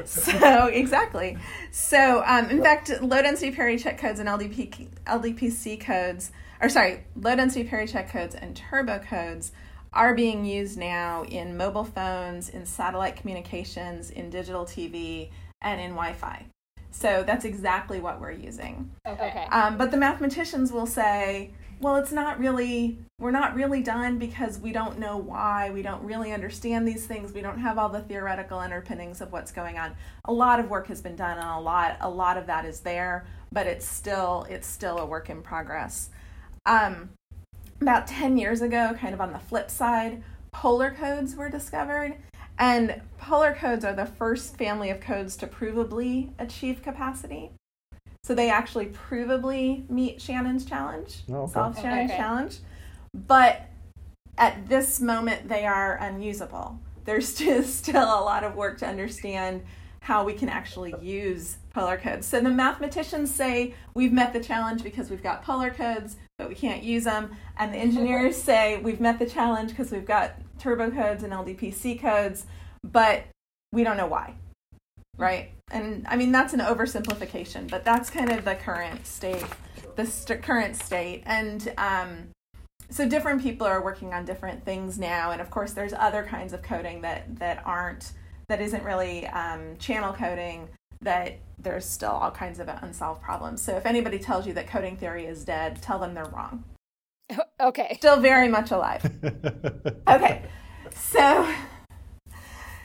so 0.06 0.66
exactly. 0.66 1.38
So, 1.70 2.24
um, 2.26 2.50
in 2.50 2.64
fact, 2.64 2.90
low 3.04 3.22
density 3.22 3.52
parity 3.52 3.78
check 3.78 4.00
codes 4.00 4.20
and 4.20 4.28
LDP, 4.28 4.88
LDPC 5.06 5.80
codes, 5.80 6.32
or 6.60 6.70
sorry, 6.70 7.04
low 7.16 7.36
density 7.36 7.70
parity 7.70 7.94
check 7.94 8.12
codes 8.12 8.34
and 8.34 8.56
turbo 8.56 8.98
codes 8.98 9.52
are 9.94 10.16
being 10.16 10.46
used 10.46 10.76
now 10.76 11.24
in 11.26 11.56
mobile 11.56 11.86
phones, 11.86 12.50
in 12.50 12.66
satellite 12.66 13.16
communications, 13.16 14.10
in 14.10 14.32
digital 14.32 14.66
TV, 14.66 15.30
and 15.62 15.80
in 15.80 15.92
Wi 15.92 16.14
Fi. 16.14 16.48
So 16.92 17.24
that's 17.26 17.46
exactly 17.46 18.00
what 18.00 18.20
we're 18.20 18.32
using. 18.32 18.90
Okay. 19.06 19.48
Um, 19.52 19.78
but 19.78 19.92
the 19.92 19.98
mathematicians 19.98 20.72
will 20.72 20.88
say, 20.88 21.52
well, 21.82 21.96
it's 21.96 22.12
not 22.12 22.40
really, 22.40 22.98
we're 23.20 23.32
not 23.32 23.56
really 23.56 23.82
done 23.82 24.18
because 24.18 24.60
we 24.60 24.74
don't 24.74 25.00
know 25.00 25.18
why. 25.18 25.70
We 25.70 25.82
don't 25.82 26.04
really 26.04 26.34
understand 26.34 26.88
these 26.88 27.06
things. 27.06 27.32
We 27.32 27.42
don't 27.42 27.60
have 27.60 27.78
all 27.78 27.88
the 27.88 28.02
theoretical 28.02 28.60
underpinnings 28.60 29.22
of 29.22 29.32
what's 29.32 29.52
going 29.52 29.78
on. 29.78 29.96
A 30.26 30.34
lot 30.34 30.60
of 30.60 30.70
work 30.70 30.88
has 30.88 31.02
been 31.02 31.16
done, 31.16 31.38
and 31.38 31.48
a 31.48 31.60
lot, 31.60 31.98
a 32.02 32.10
lot 32.10 32.38
of 32.38 32.48
that 32.48 32.66
is 32.66 32.82
there, 32.82 33.26
but 33.52 33.66
it's 33.66 33.88
still, 33.88 34.46
it's 34.50 34.68
still 34.68 34.98
a 34.98 35.06
work 35.06 35.30
in 35.30 35.42
progress. 35.42 36.10
Um, 36.66 37.12
about 37.80 38.08
10 38.08 38.38
years 38.38 38.62
ago, 38.62 38.94
kind 39.00 39.14
of 39.14 39.22
on 39.22 39.32
the 39.32 39.40
flip 39.40 39.72
side, 39.72 40.22
polar 40.52 40.92
codes 40.92 41.36
were 41.36 41.50
discovered 41.50 42.18
and 42.60 43.02
polar 43.18 43.54
codes 43.54 43.86
are 43.86 43.94
the 43.94 44.06
first 44.06 44.58
family 44.58 44.90
of 44.90 45.00
codes 45.00 45.38
to 45.38 45.48
provably 45.48 46.32
achieve 46.38 46.84
capacity. 46.84 47.52
So 48.24 48.36
they 48.36 48.50
actually 48.50 48.88
provably 48.88 49.90
meet 49.90 50.22
Shannon's 50.22 50.66
challenge, 50.66 51.24
oh, 51.30 51.44
okay. 51.44 51.54
solve 51.54 51.80
Shannon's 51.80 52.12
okay. 52.12 52.20
challenge. 52.20 52.58
But 53.14 53.62
at 54.38 54.68
this 54.68 55.00
moment, 55.00 55.48
they 55.48 55.66
are 55.66 55.98
unusable. 55.98 56.80
There's 57.06 57.34
just 57.38 57.78
still 57.78 58.04
a 58.04 58.22
lot 58.22 58.44
of 58.44 58.56
work 58.56 58.78
to 58.80 58.88
understand 58.88 59.64
how 60.02 60.24
we 60.24 60.34
can 60.34 60.50
actually 60.50 60.94
use 61.02 61.58
polar 61.74 61.98
codes. 61.98 62.26
So 62.26 62.40
the 62.42 62.50
mathematicians 62.50 63.34
say 63.34 63.74
we've 63.94 64.14
met 64.14 64.34
the 64.34 64.40
challenge 64.42 64.84
because 64.84 65.10
we've 65.10 65.24
got 65.24 65.44
polar 65.44 65.70
codes, 65.70 66.18
but 66.38 66.50
we 66.50 66.56
can't 66.56 66.84
use 66.84 67.04
them. 67.04 67.36
And 67.58 67.74
the 67.74 67.78
engineers 67.78 68.42
say 68.42 68.78
we've 68.78 69.00
met 69.00 69.20
the 69.20 69.26
challenge 69.26 69.70
because 69.70 69.92
we've 69.92 70.06
got 70.06 70.34
turbo 70.60 70.92
codes 70.92 71.24
and 71.24 71.34
LDPC 71.34 72.00
codes, 72.00 72.46
but 72.84 73.24
we 73.72 73.84
don't 73.84 73.98
know 73.98 74.08
why. 74.08 74.36
Right? 75.18 75.52
And 75.72 76.06
I 76.08 76.16
mean, 76.16 76.32
that's 76.32 76.54
an 76.54 76.62
oversimplification, 76.62 77.70
but 77.70 77.84
that's 77.84 78.10
kind 78.10 78.32
of 78.32 78.46
the 78.46 78.56
current 78.56 79.06
state, 79.06 79.46
the 79.96 80.06
st- 80.06 80.42
current 80.42 80.76
state. 80.76 81.24
And 81.26 81.72
um, 81.78 82.30
so 82.90 83.08
different 83.08 83.42
people 83.42 83.68
are 83.68 83.84
working 83.84 84.14
on 84.14 84.26
different 84.26 84.64
things 84.64 84.98
now, 84.98 85.32
and 85.32 85.42
of 85.42 85.52
course, 85.52 85.74
there's 85.74 85.94
other 85.94 86.24
kinds 86.24 86.54
of 86.54 86.62
coding 86.62 87.02
that 87.02 87.38
that 87.40 87.62
aren't 87.66 88.14
that 88.48 88.62
isn't 88.62 88.84
really 88.84 89.28
um, 89.28 89.78
channel 89.78 90.14
coding. 90.14 90.70
That 91.02 91.38
there's 91.58 91.86
still 91.86 92.12
all 92.12 92.32
kinds 92.32 92.60
of 92.60 92.68
unsolved 92.68 93.22
problems. 93.22 93.62
So 93.62 93.78
if 93.78 93.86
anybody 93.86 94.20
tells 94.20 94.48
you 94.48 94.54
that 94.54 94.68
coding 94.68 94.98
theory 94.98 95.26
is 95.26 95.46
dead, 95.46 95.82
tell 95.82 96.00
them 96.00 96.14
they're 96.14 96.26
wrong. 96.26 96.64
Okay. 97.62 97.96
Still 98.00 98.22
very 98.22 98.48
much 98.48 98.72
alive. 98.72 99.04
okay. 100.08 100.44
So 100.96 101.46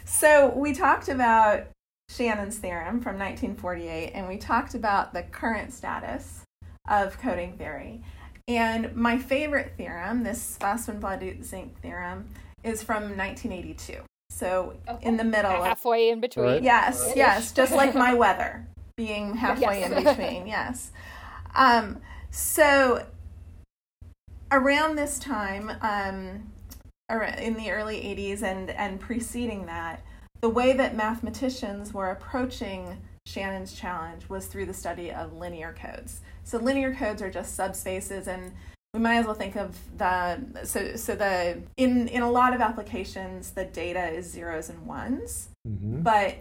so 0.05 0.53
we 0.57 0.73
talked 0.73 1.09
about 1.09 1.69
Shannon's 2.09 2.59
theorem 2.59 3.01
from 3.01 3.19
1948 3.19 4.11
and 4.15 4.29
we 4.29 4.37
talked 4.37 4.75
about 4.75 5.13
the 5.13 5.23
current 5.23 5.73
status 5.73 6.43
of 6.89 7.19
coding 7.19 7.57
theory. 7.57 8.03
And 8.47 8.95
my 8.95 9.19
favorite 9.19 9.75
theorem, 9.77 10.23
this 10.23 10.59
Tsfasman-Vladut-Zink 10.59 11.81
theorem, 11.81 12.29
is 12.63 12.83
from 12.83 13.17
1982. 13.17 14.01
So 14.31 14.75
okay. 14.89 15.07
in 15.07 15.17
the 15.17 15.25
middle, 15.25 15.51
halfway 15.51 16.11
in 16.11 16.21
between. 16.21 16.47
Right. 16.47 16.63
Yes, 16.63 17.13
yes, 17.15 17.53
just 17.53 17.73
like 17.73 17.95
my 17.95 18.15
weather 18.25 18.67
being 18.97 19.35
halfway 19.35 19.81
yes. 19.81 19.91
in 19.91 20.05
between. 20.05 20.47
Yes. 20.47 20.93
Um, 21.55 22.01
so 22.31 23.07
around 24.51 24.97
this 24.97 25.19
time, 25.19 25.73
um, 25.81 26.51
in 27.39 27.55
the 27.55 27.71
early 27.71 27.97
80s 27.97 28.43
and 28.43 28.71
and 28.71 28.99
preceding 28.99 29.67
that, 29.67 30.03
the 30.41 30.49
way 30.49 30.73
that 30.73 30.97
mathematicians 30.97 31.93
were 31.93 32.11
approaching 32.11 32.99
Shannon's 33.27 33.73
challenge 33.73 34.29
was 34.29 34.47
through 34.47 34.67
the 34.67 34.75
study 34.75 35.11
of 35.11 35.33
linear 35.35 35.75
codes. 35.79 36.21
So 36.45 36.59
linear 36.59 36.95
codes 36.95 37.23
are 37.23 37.31
just 37.31 37.59
subspaces 37.59 38.27
and 38.27 38.53
we 38.95 39.01
might 39.01 39.17
as 39.17 39.27
well 39.27 39.35
think 39.35 39.57
of 39.57 39.77
the 39.99 40.65
so 40.65 40.95
so 40.97 41.15
the 41.17 41.61
in 41.77 42.09
in 42.09 42.23
a 42.23 42.31
lot 42.31 42.55
of 42.55 42.61
applications 42.61 43.51
the 43.51 43.65
data 43.65 44.09
is 44.09 44.31
zeros 44.31 44.71
and 44.71 44.87
ones 44.87 45.49
mm-hmm. 45.67 46.01
but 46.01 46.37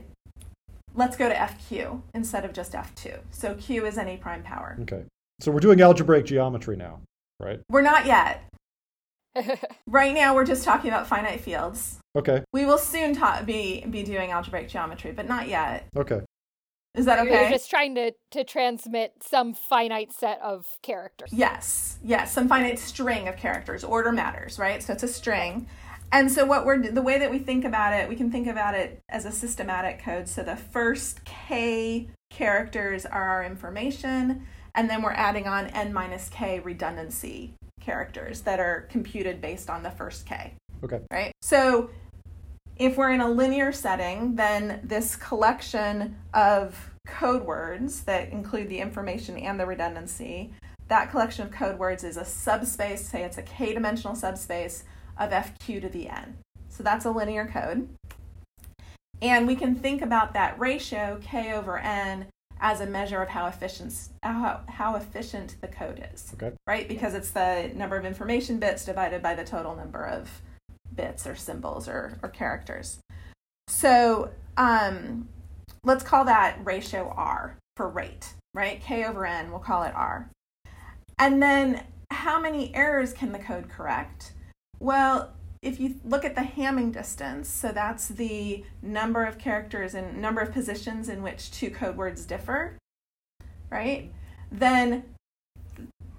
let's 0.93 1.17
go 1.17 1.27
to 1.27 1.35
fq 1.35 1.99
instead 2.13 2.45
of 2.45 2.53
just 2.53 2.73
f2 2.73 3.19
so 3.31 3.55
q 3.55 3.87
is 3.87 3.97
any 3.97 4.17
prime 4.17 4.43
power 4.43 4.77
okay 4.81 5.03
so 5.39 5.51
we're 5.51 5.59
doing 5.59 5.81
algebraic 5.81 6.25
geometry 6.25 6.75
now 6.75 7.01
right 7.43 7.59
we're 7.69 7.81
not 7.81 8.05
yet 8.05 8.49
right 9.87 10.13
now 10.13 10.35
we're 10.35 10.45
just 10.45 10.63
talking 10.63 10.89
about 10.89 11.07
finite 11.07 11.41
fields 11.41 11.99
okay 12.15 12.43
we 12.53 12.65
will 12.65 12.77
soon 12.77 13.15
ta- 13.15 13.41
be 13.43 13.83
be 13.89 14.03
doing 14.03 14.31
algebraic 14.31 14.69
geometry 14.69 15.11
but 15.11 15.27
not 15.27 15.47
yet 15.47 15.87
okay 15.97 16.21
is 16.95 17.05
that 17.05 17.17
okay? 17.19 17.41
You're 17.41 17.49
just 17.49 17.69
trying 17.69 17.95
to 17.95 18.11
to 18.31 18.43
transmit 18.43 19.13
some 19.21 19.53
finite 19.53 20.13
set 20.13 20.39
of 20.41 20.67
characters. 20.83 21.29
Yes, 21.33 21.97
yes, 22.03 22.31
some 22.31 22.47
finite 22.47 22.77
string 22.77 23.27
of 23.27 23.35
characters. 23.35 23.83
Order 23.83 24.11
matters, 24.11 24.59
right? 24.59 24.81
So 24.83 24.93
it's 24.93 25.01
a 25.01 25.07
string. 25.07 25.67
And 26.11 26.31
so 26.31 26.45
what 26.45 26.65
we're 26.65 26.91
the 26.91 27.01
way 27.01 27.17
that 27.17 27.31
we 27.31 27.39
think 27.39 27.65
about 27.65 27.93
it, 27.93 28.07
we 28.07 28.15
can 28.15 28.31
think 28.31 28.45
about 28.45 28.75
it 28.75 29.01
as 29.09 29.25
a 29.25 29.31
systematic 29.31 30.03
code. 30.03 30.27
So 30.27 30.43
the 30.43 30.55
first 30.55 31.25
k 31.25 32.09
characters 32.29 33.07
are 33.07 33.27
our 33.27 33.43
information, 33.43 34.45
and 34.75 34.89
then 34.89 35.01
we're 35.01 35.11
adding 35.11 35.47
on 35.47 35.67
n 35.67 35.93
minus 35.93 36.29
k 36.29 36.59
redundancy 36.59 37.53
characters 37.79 38.41
that 38.41 38.59
are 38.59 38.87
computed 38.89 39.41
based 39.41 39.69
on 39.69 39.83
the 39.83 39.91
first 39.91 40.25
k. 40.25 40.53
Okay. 40.83 41.01
Right? 41.11 41.31
So 41.41 41.89
if 42.77 42.97
we're 42.97 43.11
in 43.11 43.21
a 43.21 43.29
linear 43.29 43.71
setting, 43.71 44.35
then 44.35 44.79
this 44.83 45.15
collection 45.15 46.15
of 46.33 46.91
code 47.05 47.43
words 47.43 48.03
that 48.03 48.29
include 48.29 48.69
the 48.69 48.79
information 48.79 49.37
and 49.37 49.59
the 49.59 49.65
redundancy, 49.65 50.53
that 50.87 51.11
collection 51.11 51.45
of 51.45 51.51
code 51.51 51.77
words 51.77 52.03
is 52.03 52.17
a 52.17 52.25
subspace, 52.25 53.07
say 53.07 53.23
it's 53.23 53.37
a 53.37 53.43
k 53.43 53.73
dimensional 53.73 54.15
subspace 54.15 54.83
of 55.19 55.29
fq 55.29 55.81
to 55.81 55.89
the 55.89 56.09
n. 56.09 56.37
So 56.69 56.83
that's 56.83 57.05
a 57.05 57.11
linear 57.11 57.45
code. 57.45 57.87
And 59.21 59.47
we 59.47 59.55
can 59.55 59.75
think 59.75 60.01
about 60.01 60.33
that 60.33 60.59
ratio, 60.59 61.19
k 61.23 61.53
over 61.53 61.77
n, 61.77 62.25
as 62.63 62.79
a 62.79 62.85
measure 62.85 63.21
of 63.21 63.27
how 63.27 63.45
efficient, 63.45 63.93
how, 64.23 64.61
how 64.69 64.95
efficient 64.95 65.57
the 65.59 65.67
code 65.67 66.07
is. 66.13 66.33
Okay. 66.35 66.55
Right? 66.65 66.87
Because 66.87 67.13
it's 67.13 67.31
the 67.31 67.69
number 67.75 67.97
of 67.97 68.05
information 68.05 68.57
bits 68.57 68.85
divided 68.85 69.21
by 69.21 69.35
the 69.35 69.43
total 69.43 69.75
number 69.75 70.05
of 70.05 70.41
bits 70.95 71.27
or 71.27 71.35
symbols 71.35 71.89
or, 71.89 72.17
or 72.23 72.29
characters. 72.29 72.99
So 73.67 74.31
um, 74.55 75.27
let's 75.83 76.05
call 76.05 76.23
that 76.25 76.57
ratio 76.63 77.13
R 77.17 77.57
for 77.75 77.89
rate, 77.89 78.33
right? 78.53 78.81
K 78.81 79.03
over 79.03 79.25
N, 79.25 79.51
we'll 79.51 79.59
call 79.59 79.83
it 79.83 79.93
R. 79.93 80.29
And 81.19 81.43
then 81.43 81.83
how 82.11 82.39
many 82.39 82.73
errors 82.73 83.11
can 83.11 83.33
the 83.33 83.39
code 83.39 83.67
correct? 83.69 84.31
Well, 84.79 85.33
if 85.63 85.79
you 85.79 85.95
look 86.03 86.25
at 86.25 86.35
the 86.35 86.41
Hamming 86.41 86.91
distance, 86.91 87.47
so 87.47 87.69
that's 87.69 88.09
the 88.09 88.63
number 88.81 89.23
of 89.23 89.37
characters 89.37 89.95
and 89.95 90.21
number 90.21 90.41
of 90.41 90.51
positions 90.51 91.07
in 91.07 91.23
which 91.23 91.51
two 91.51 91.71
code 91.71 91.95
words 91.95 92.25
differ, 92.25 92.77
right? 93.69 94.11
Then 94.51 95.05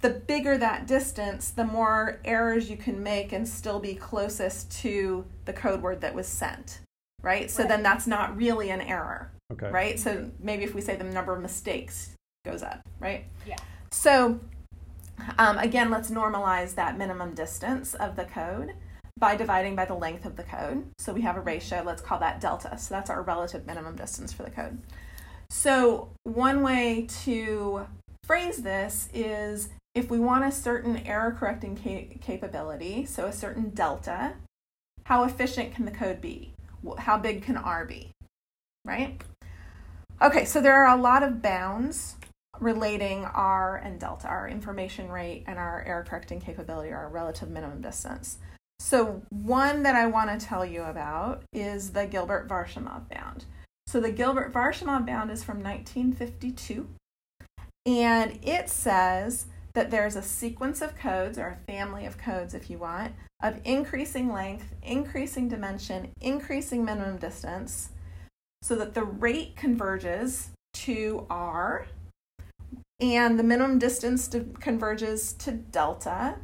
the 0.01 0.11
bigger 0.11 0.57
that 0.59 0.87
distance, 0.87 1.51
the 1.51 1.65
more 1.65 2.21
errors 2.25 2.71
you 2.71 2.77
can 2.77 3.03
make 3.03 3.33
and 3.33 3.47
still 3.47 3.79
be 3.79 3.95
closest 3.95 4.71
to 4.83 5.25
the 5.45 5.53
code 5.53 5.83
word 5.83 6.01
that 6.01 6.15
was 6.15 6.27
sent, 6.27 6.81
right? 7.23 7.51
So 7.51 7.63
right. 7.63 7.69
then 7.69 7.83
that's 7.83 8.07
not 8.07 8.37
really 8.37 8.71
an 8.71 8.81
error, 8.81 9.31
okay. 9.53 9.71
right? 9.71 10.01
So 10.01 10.31
maybe 10.41 10.65
if 10.65 10.75
we 10.75 10.81
say 10.81 10.97
the 10.97 11.05
number 11.05 11.35
of 11.35 11.43
mistakes 11.43 12.15
goes 12.47 12.63
up, 12.63 12.81
right? 12.99 13.27
Yeah. 13.47 13.57
So 13.91 14.41
um, 15.39 15.59
again, 15.59 15.91
let's 15.91 16.11
normalize 16.11 16.75
that 16.75 16.99
minimum 16.99 17.35
distance 17.35 17.95
of 17.95 18.17
the 18.17 18.25
code 18.25 18.73
by 19.16 19.37
dividing 19.37 19.76
by 19.76 19.85
the 19.85 19.94
length 19.94 20.26
of 20.26 20.37
the 20.37 20.42
code. 20.42 20.85
So 20.99 21.12
we 21.12 21.23
have 21.23 21.37
a 21.37 21.40
ratio, 21.40 21.83
let's 21.85 22.02
call 22.02 22.18
that 22.18 22.40
delta. 22.40 22.76
So 22.78 22.94
that's 22.94 23.11
our 23.11 23.23
relative 23.23 23.66
minimum 23.66 23.97
distance 23.97 24.33
for 24.33 24.42
the 24.42 24.50
code. 24.50 24.78
So 25.49 26.09
one 26.25 26.62
way 26.62 27.06
to 27.23 27.87
phrase 28.25 28.62
this 28.62 29.09
is 29.14 29.68
if 29.94 30.11
we 30.11 30.18
want 30.18 30.44
a 30.44 30.50
certain 30.50 31.06
error 31.06 31.30
correcting 31.30 31.76
ca- 31.76 32.18
capability, 32.21 33.06
so 33.06 33.26
a 33.26 33.33
certain 33.33 33.71
delta, 33.71 34.33
how 35.04 35.25
efficient 35.25 35.75
can 35.75 35.85
the 35.85 35.90
code 35.90 36.21
be? 36.21 36.52
How 36.99 37.16
big 37.16 37.42
can 37.42 37.56
R 37.56 37.85
be? 37.85 38.11
Right? 38.85 39.23
Okay, 40.21 40.44
so 40.44 40.61
there 40.61 40.75
are 40.75 40.97
a 40.97 41.00
lot 41.00 41.23
of 41.23 41.40
bounds 41.40 42.16
relating 42.61 43.25
R 43.25 43.76
and 43.76 43.99
delta, 44.00 44.26
our 44.26 44.49
information 44.49 45.09
rate 45.11 45.44
and 45.47 45.59
our 45.59 45.85
error 45.87 46.04
correcting 46.09 46.40
capability, 46.40 46.92
our 46.92 47.09
relative 47.09 47.50
minimum 47.50 47.80
distance. 47.80 48.38
So, 48.78 49.23
one 49.31 49.83
that 49.83 49.95
I 49.95 50.07
want 50.07 50.38
to 50.38 50.47
tell 50.47 50.64
you 50.64 50.83
about 50.83 51.43
is 51.52 51.90
the 51.90 52.07
Gilbert 52.07 52.49
Varshamov 52.49 53.09
bound. 53.09 53.45
So, 53.87 54.00
the 54.00 54.12
Gilbert 54.12 54.52
Varshamov 54.52 55.07
bound 55.07 55.31
is 55.31 55.43
from 55.43 55.62
1952, 55.62 56.88
and 57.87 58.38
it 58.43 58.69
says 58.69 59.47
that 59.75 59.90
there's 59.90 60.16
a 60.16 60.23
sequence 60.23 60.81
of 60.81 60.97
codes, 60.97 61.38
or 61.38 61.49
a 61.49 61.73
family 61.73 62.07
of 62.07 62.19
codes 62.19 62.54
if 62.54 62.71
you 62.71 62.78
want, 62.78 63.12
of 63.43 63.61
increasing 63.64 64.33
length, 64.33 64.75
increasing 64.83 65.49
dimension, 65.49 66.11
increasing 66.21 66.85
minimum 66.85 67.16
distance, 67.19 67.90
so 68.62 68.75
that 68.76 68.95
the 68.95 69.04
rate 69.04 69.57
converges 69.57 70.50
to 70.73 71.26
R, 71.28 71.87
and 73.00 73.38
the 73.38 73.43
minimum 73.43 73.78
distance 73.78 74.28
converges 74.61 75.33
to 75.35 75.52
delta, 75.52 76.37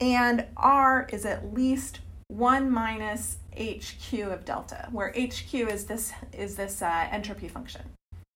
and 0.00 0.46
R 0.56 1.08
is 1.12 1.24
at 1.24 1.54
least 1.54 2.00
1 2.28 2.70
minus 2.70 3.38
HQ 3.54 4.18
of 4.20 4.44
delta, 4.44 4.88
where 4.92 5.10
HQ 5.10 5.54
is 5.54 5.86
this, 5.86 6.12
is 6.32 6.56
this 6.56 6.82
uh, 6.82 7.08
entropy 7.10 7.48
function 7.48 7.82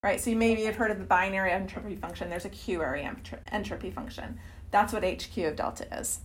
right? 0.05 0.21
So 0.21 0.29
you 0.29 0.37
maybe 0.37 0.65
have 0.65 0.77
heard 0.77 0.91
of 0.91 0.99
the 0.99 1.05
binary 1.05 1.51
entropy 1.51 1.97
function. 1.97 2.29
There's 2.29 2.45
a 2.45 2.51
q-ary 2.51 3.09
entropy 3.51 3.91
function. 3.91 4.39
That's 4.71 4.93
what 4.93 5.03
HQ 5.03 5.37
of 5.39 5.57
delta 5.57 5.87
is. 5.99 6.21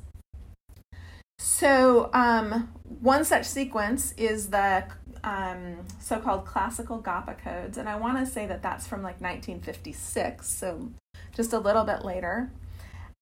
So 1.39 2.09
um, 2.13 2.73
one 2.99 3.23
such 3.23 3.45
sequence 3.45 4.13
is 4.17 4.49
the 4.49 4.83
um, 5.23 5.77
so-called 6.01 6.45
classical 6.45 6.99
Goppa 7.01 7.37
codes, 7.41 7.77
and 7.77 7.87
I 7.87 7.95
want 7.95 8.19
to 8.19 8.25
say 8.25 8.45
that 8.47 8.61
that's 8.61 8.85
from 8.85 9.01
like 9.01 9.21
1956, 9.21 10.45
so 10.45 10.91
just 11.33 11.53
a 11.53 11.59
little 11.59 11.85
bit 11.85 12.03
later. 12.03 12.51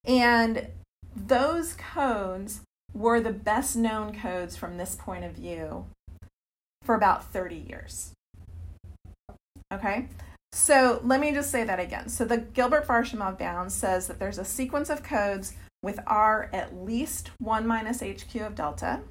And 0.05 0.67
those 1.25 1.74
codes 1.74 2.62
were 2.93 3.19
the 3.19 3.33
best 3.33 3.75
known 3.75 4.13
codes 4.13 4.55
from 4.55 4.77
this 4.77 4.95
point 4.95 5.24
of 5.24 5.33
view 5.33 5.86
for 6.83 6.95
about 6.95 7.31
30 7.31 7.55
years. 7.55 8.13
Okay, 9.74 10.07
so 10.51 11.01
let 11.03 11.19
me 11.19 11.31
just 11.31 11.51
say 11.51 11.63
that 11.63 11.79
again. 11.79 12.09
So 12.09 12.24
the 12.24 12.38
Gilbert 12.38 12.88
Varshamov 12.88 13.38
bound 13.38 13.71
says 13.71 14.07
that 14.07 14.19
there's 14.19 14.38
a 14.38 14.45
sequence 14.45 14.89
of 14.89 15.03
codes 15.03 15.53
with 15.83 16.00
R 16.07 16.50
at 16.53 16.75
least 16.75 17.31
1 17.39 17.67
minus 17.67 18.01
HQ 18.01 18.36
of 18.36 18.55
delta. 18.55 19.01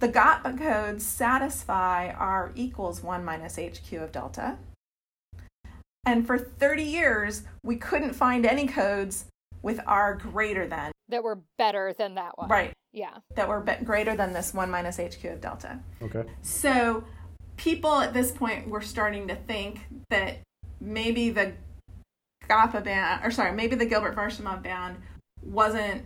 The 0.00 0.08
Goppa 0.08 0.56
codes 0.56 1.04
satisfy 1.04 2.10
R 2.10 2.52
equals 2.54 3.02
1 3.02 3.24
minus 3.24 3.56
HQ 3.56 3.92
of 3.94 4.12
delta. 4.12 4.58
And 6.06 6.26
for 6.26 6.38
30 6.38 6.84
years, 6.84 7.42
we 7.64 7.76
couldn't 7.76 8.14
find 8.14 8.46
any 8.46 8.66
codes 8.66 9.26
with 9.62 9.80
r 9.86 10.14
greater 10.14 10.66
than 10.66 10.92
that 11.08 11.22
were 11.22 11.40
better 11.56 11.94
than 11.96 12.14
that 12.16 12.36
one. 12.36 12.48
Right. 12.48 12.72
Yeah. 12.92 13.18
That 13.34 13.48
were 13.48 13.60
be- 13.60 13.84
greater 13.84 14.14
than 14.14 14.32
this 14.32 14.52
1 14.52 14.70
minus 14.70 14.98
HQ 14.98 15.24
of 15.24 15.40
delta. 15.40 15.80
Okay. 16.02 16.24
So 16.42 17.04
people 17.56 18.00
at 18.00 18.12
this 18.12 18.30
point 18.30 18.68
were 18.68 18.82
starting 18.82 19.28
to 19.28 19.34
think 19.34 19.80
that 20.10 20.38
maybe 20.80 21.30
the 21.30 21.54
Goppa 22.48 22.82
band, 22.82 23.24
or 23.24 23.30
sorry, 23.30 23.52
maybe 23.52 23.76
the 23.76 23.86
Gilbert-Varshamov 23.86 24.62
band 24.62 24.96
wasn't 25.42 26.04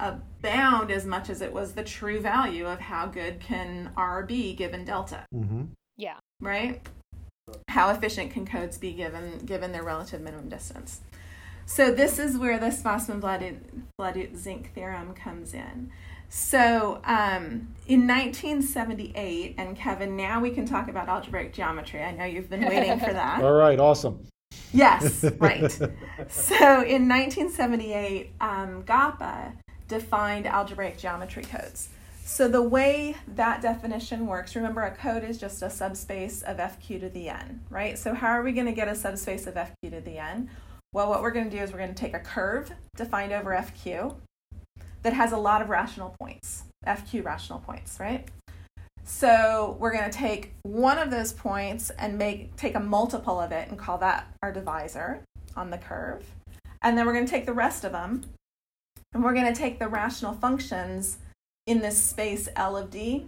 a 0.00 0.16
bound 0.40 0.90
as 0.90 1.04
much 1.04 1.28
as 1.28 1.40
it 1.40 1.52
was 1.52 1.72
the 1.72 1.84
true 1.84 2.20
value 2.20 2.66
of 2.66 2.80
how 2.80 3.06
good 3.06 3.40
can 3.40 3.92
R 3.96 4.22
be 4.24 4.54
given 4.54 4.84
delta. 4.84 5.24
Mm-hmm. 5.34 5.64
Yeah. 5.96 6.18
Right? 6.40 6.80
How 7.68 7.90
efficient 7.90 8.32
can 8.32 8.46
codes 8.46 8.78
be 8.78 8.92
given 8.92 9.38
given 9.38 9.72
their 9.72 9.82
relative 9.82 10.20
minimum 10.20 10.48
distance? 10.48 11.00
So 11.66 11.90
this 11.90 12.18
is 12.18 12.36
where 12.36 12.58
the 12.58 12.66
Tsfasman-Vladut-Zink 12.66 14.74
theorem 14.74 15.14
comes 15.14 15.54
in. 15.54 15.90
So 16.28 17.00
um, 17.04 17.74
in 17.86 18.06
1978, 18.06 19.54
and 19.58 19.76
Kevin, 19.76 20.16
now 20.16 20.40
we 20.40 20.50
can 20.50 20.64
talk 20.64 20.88
about 20.88 21.08
algebraic 21.08 21.52
geometry. 21.52 22.02
I 22.02 22.12
know 22.12 22.24
you've 22.24 22.48
been 22.48 22.64
waiting 22.64 22.98
for 22.98 23.12
that. 23.12 23.42
All 23.42 23.52
right, 23.52 23.78
awesome. 23.78 24.26
Yes, 24.72 25.24
right. 25.38 25.70
so 25.70 26.82
in 26.82 27.08
1978, 27.08 28.32
um, 28.40 28.82
Goppa 28.84 29.52
defined 29.88 30.46
algebraic 30.46 30.96
geometry 30.96 31.42
codes. 31.42 31.90
So 32.24 32.48
the 32.48 32.62
way 32.62 33.16
that 33.28 33.60
definition 33.60 34.26
works, 34.26 34.56
remember 34.56 34.82
a 34.82 34.90
code 34.90 35.24
is 35.24 35.38
just 35.38 35.60
a 35.60 35.68
subspace 35.68 36.40
of 36.40 36.56
fq 36.56 37.00
to 37.00 37.10
the 37.10 37.28
n, 37.28 37.60
right? 37.68 37.98
So 37.98 38.14
how 38.14 38.28
are 38.28 38.42
we 38.42 38.52
going 38.52 38.66
to 38.66 38.72
get 38.72 38.88
a 38.88 38.94
subspace 38.94 39.46
of 39.46 39.54
fq 39.54 39.90
to 39.90 40.00
the 40.00 40.16
n? 40.16 40.48
Well, 40.94 41.08
what 41.08 41.22
we're 41.22 41.30
going 41.30 41.48
to 41.48 41.56
do 41.56 41.62
is 41.62 41.72
we're 41.72 41.78
going 41.78 41.94
to 41.94 42.00
take 42.00 42.12
a 42.12 42.18
curve 42.18 42.70
defined 42.96 43.32
over 43.32 43.50
fq 43.50 44.14
that 45.02 45.14
has 45.14 45.32
a 45.32 45.38
lot 45.38 45.62
of 45.62 45.70
rational 45.70 46.14
points, 46.20 46.64
fq 46.86 47.24
rational 47.24 47.60
points, 47.60 47.98
right? 47.98 48.28
So 49.02 49.76
we're 49.80 49.92
going 49.92 50.08
to 50.08 50.16
take 50.16 50.52
one 50.62 50.98
of 50.98 51.10
those 51.10 51.32
points 51.32 51.90
and 51.90 52.18
make 52.18 52.54
take 52.56 52.74
a 52.74 52.80
multiple 52.80 53.40
of 53.40 53.52
it 53.52 53.68
and 53.68 53.78
call 53.78 53.96
that 53.98 54.26
our 54.42 54.52
divisor 54.52 55.22
on 55.56 55.70
the 55.70 55.78
curve. 55.78 56.24
And 56.82 56.96
then 56.96 57.06
we're 57.06 57.14
going 57.14 57.24
to 57.24 57.30
take 57.30 57.46
the 57.46 57.54
rest 57.54 57.84
of 57.84 57.92
them 57.92 58.24
and 59.14 59.24
we're 59.24 59.34
going 59.34 59.52
to 59.52 59.58
take 59.58 59.78
the 59.78 59.88
rational 59.88 60.34
functions 60.34 61.16
in 61.66 61.80
this 61.80 62.00
space 62.00 62.48
L 62.54 62.76
of 62.76 62.90
d. 62.90 63.26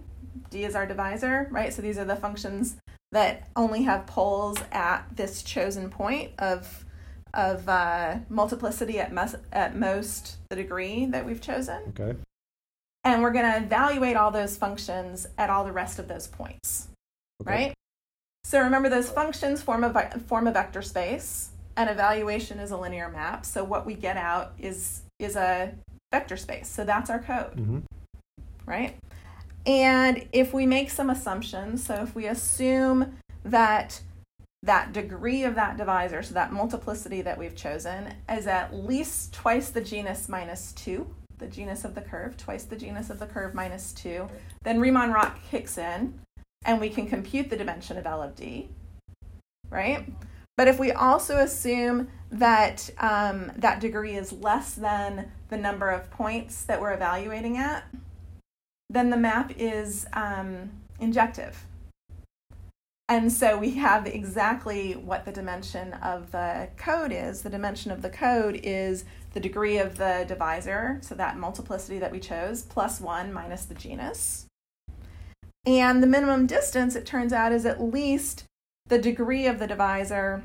d 0.51 0.65
is 0.65 0.75
our 0.75 0.85
divisor, 0.85 1.47
right? 1.49 1.73
So 1.73 1.81
these 1.81 1.97
are 1.97 2.05
the 2.05 2.15
functions 2.15 2.77
that 3.11 3.49
only 3.55 3.83
have 3.83 4.05
poles 4.05 4.59
at 4.71 5.05
this 5.15 5.41
chosen 5.41 5.89
point 5.89 6.31
of 6.37 6.84
of 7.35 7.67
uh, 7.67 8.17
multiplicity 8.29 8.99
at, 8.99 9.11
mes- 9.11 9.35
at 9.51 9.75
most 9.75 10.37
the 10.49 10.55
degree 10.55 11.05
that 11.05 11.25
we've 11.25 11.41
chosen. 11.41 11.93
Okay. 11.99 12.17
And 13.03 13.21
we're 13.21 13.33
going 13.33 13.45
to 13.45 13.57
evaluate 13.57 14.15
all 14.15 14.31
those 14.31 14.57
functions 14.57 15.27
at 15.37 15.49
all 15.49 15.63
the 15.63 15.71
rest 15.71 15.99
of 15.99 16.07
those 16.07 16.27
points, 16.27 16.87
okay. 17.41 17.51
right? 17.51 17.73
So 18.43 18.61
remember, 18.61 18.89
those 18.89 19.09
functions 19.09 19.61
form 19.61 19.83
a, 19.83 20.19
form 20.27 20.47
a 20.47 20.51
vector 20.51 20.81
space, 20.81 21.49
and 21.75 21.89
evaluation 21.89 22.59
is 22.59 22.71
a 22.71 22.77
linear 22.77 23.09
map. 23.09 23.45
So 23.45 23.63
what 23.63 23.85
we 23.85 23.93
get 23.93 24.17
out 24.17 24.53
is, 24.57 25.03
is 25.19 25.35
a 25.35 25.73
vector 26.11 26.37
space. 26.37 26.67
So 26.67 26.83
that's 26.83 27.09
our 27.09 27.19
code, 27.19 27.57
mm-hmm. 27.57 27.79
right? 28.65 28.95
And 29.65 30.27
if 30.31 30.53
we 30.53 30.65
make 30.65 30.89
some 30.89 31.09
assumptions, 31.09 31.83
so 31.83 31.95
if 31.95 32.15
we 32.15 32.27
assume 32.27 33.17
that 33.43 34.01
that 34.65 34.93
degree 34.93 35.43
of 35.43 35.55
that 35.55 35.77
divisor, 35.77 36.23
so 36.23 36.33
that 36.33 36.51
multiplicity 36.51 37.21
that 37.21 37.37
we've 37.37 37.55
chosen, 37.55 38.13
is 38.29 38.47
at 38.47 38.73
least 38.73 39.33
twice 39.33 39.69
the 39.69 39.81
genus 39.81 40.27
minus 40.27 40.71
2, 40.73 41.07
the 41.37 41.47
genus 41.47 41.85
of 41.85 41.95
the 41.95 42.01
curve, 42.01 42.35
twice 42.37 42.63
the 42.63 42.75
genus 42.75 43.09
of 43.09 43.19
the 43.19 43.27
curve 43.27 43.53
minus 43.53 43.93
2. 43.93 44.27
Then 44.63 44.79
Riemann-Roch 44.79 45.37
kicks 45.49 45.77
in, 45.77 46.19
and 46.65 46.81
we 46.81 46.89
can 46.89 47.07
compute 47.07 47.49
the 47.49 47.57
dimension 47.57 47.97
of 47.97 48.05
L 48.05 48.23
of 48.23 48.35
D, 48.35 48.69
right? 49.69 50.05
But 50.57 50.67
if 50.67 50.79
we 50.79 50.91
also 50.91 51.37
assume 51.37 52.07
that 52.31 52.89
um, 52.97 53.51
that 53.57 53.79
degree 53.79 54.15
is 54.15 54.31
less 54.31 54.73
than 54.73 55.31
the 55.49 55.57
number 55.57 55.89
of 55.89 56.09
points 56.09 56.63
that 56.63 56.81
we're 56.81 56.93
evaluating 56.93 57.57
at, 57.57 57.83
then 58.89 59.09
the 59.09 59.17
map 59.17 59.53
is 59.57 60.05
um, 60.13 60.71
injective. 60.99 61.65
And 63.07 63.31
so 63.31 63.57
we 63.57 63.71
have 63.71 64.07
exactly 64.07 64.93
what 64.93 65.25
the 65.25 65.31
dimension 65.31 65.93
of 65.93 66.31
the 66.31 66.69
code 66.75 67.11
is. 67.11 67.43
The 67.43 67.51
dimension 67.51 67.91
of 67.91 68.01
the 68.01 68.09
code 68.09 68.59
is 68.63 69.05
the 69.33 69.39
degree 69.39 69.77
of 69.77 69.97
the 69.97 70.25
divisor, 70.27 70.99
so 71.01 71.13
that 71.13 71.37
multiplicity 71.37 71.99
that 71.99 72.11
we 72.11 72.19
chose, 72.19 72.63
plus 72.63 72.99
1 72.99 73.31
minus 73.31 73.65
the 73.65 73.75
genus. 73.75 74.47
And 75.67 76.01
the 76.01 76.07
minimum 76.07 76.47
distance, 76.47 76.95
it 76.95 77.05
turns 77.05 77.31
out, 77.31 77.51
is 77.51 77.65
at 77.65 77.81
least 77.81 78.45
the 78.87 78.97
degree 78.97 79.45
of 79.45 79.59
the 79.59 79.67
divisor, 79.67 80.43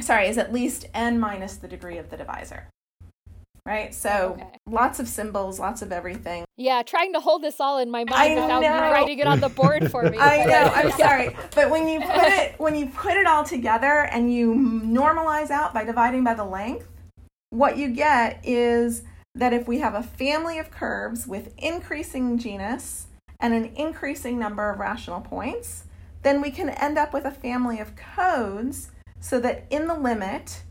sorry, 0.00 0.28
is 0.28 0.38
at 0.38 0.52
least 0.52 0.86
n 0.94 1.18
minus 1.18 1.56
the 1.56 1.68
degree 1.68 1.98
of 1.98 2.10
the 2.10 2.16
divisor 2.16 2.68
right? 3.66 3.92
So 3.92 4.38
okay. 4.38 4.58
lots 4.66 5.00
of 5.00 5.08
symbols, 5.08 5.58
lots 5.58 5.82
of 5.82 5.90
everything. 5.90 6.44
Yeah, 6.56 6.82
trying 6.82 7.12
to 7.14 7.20
hold 7.20 7.42
this 7.42 7.60
all 7.60 7.78
in 7.78 7.90
my 7.90 8.04
mind 8.04 8.14
I 8.14 8.40
without 8.40 8.62
know. 8.62 8.92
writing 8.92 9.18
it 9.18 9.26
on 9.26 9.40
the 9.40 9.48
board 9.48 9.90
for 9.90 10.04
me. 10.04 10.16
I 10.20 10.44
know. 10.44 10.72
I'm 10.74 10.92
sorry, 10.92 11.36
but 11.54 11.68
when 11.68 11.88
you 11.88 12.00
put 12.00 12.28
it 12.32 12.58
when 12.58 12.76
you 12.76 12.86
put 12.86 13.16
it 13.16 13.26
all 13.26 13.44
together 13.44 14.08
and 14.12 14.32
you 14.32 14.54
normalize 14.54 15.50
out 15.50 15.74
by 15.74 15.84
dividing 15.84 16.22
by 16.22 16.34
the 16.34 16.44
length, 16.44 16.88
what 17.50 17.76
you 17.76 17.88
get 17.88 18.40
is 18.44 19.02
that 19.34 19.52
if 19.52 19.68
we 19.68 19.80
have 19.80 19.94
a 19.94 20.02
family 20.02 20.58
of 20.58 20.70
curves 20.70 21.26
with 21.26 21.52
increasing 21.58 22.38
genus 22.38 23.08
and 23.40 23.52
an 23.52 23.66
increasing 23.76 24.38
number 24.38 24.70
of 24.70 24.78
rational 24.78 25.20
points, 25.20 25.84
then 26.22 26.40
we 26.40 26.50
can 26.50 26.70
end 26.70 26.96
up 26.96 27.12
with 27.12 27.24
a 27.24 27.30
family 27.30 27.78
of 27.78 27.94
codes 27.96 28.90
so 29.20 29.38
that 29.40 29.66
in 29.70 29.88
the 29.88 29.94
limit 29.94 30.62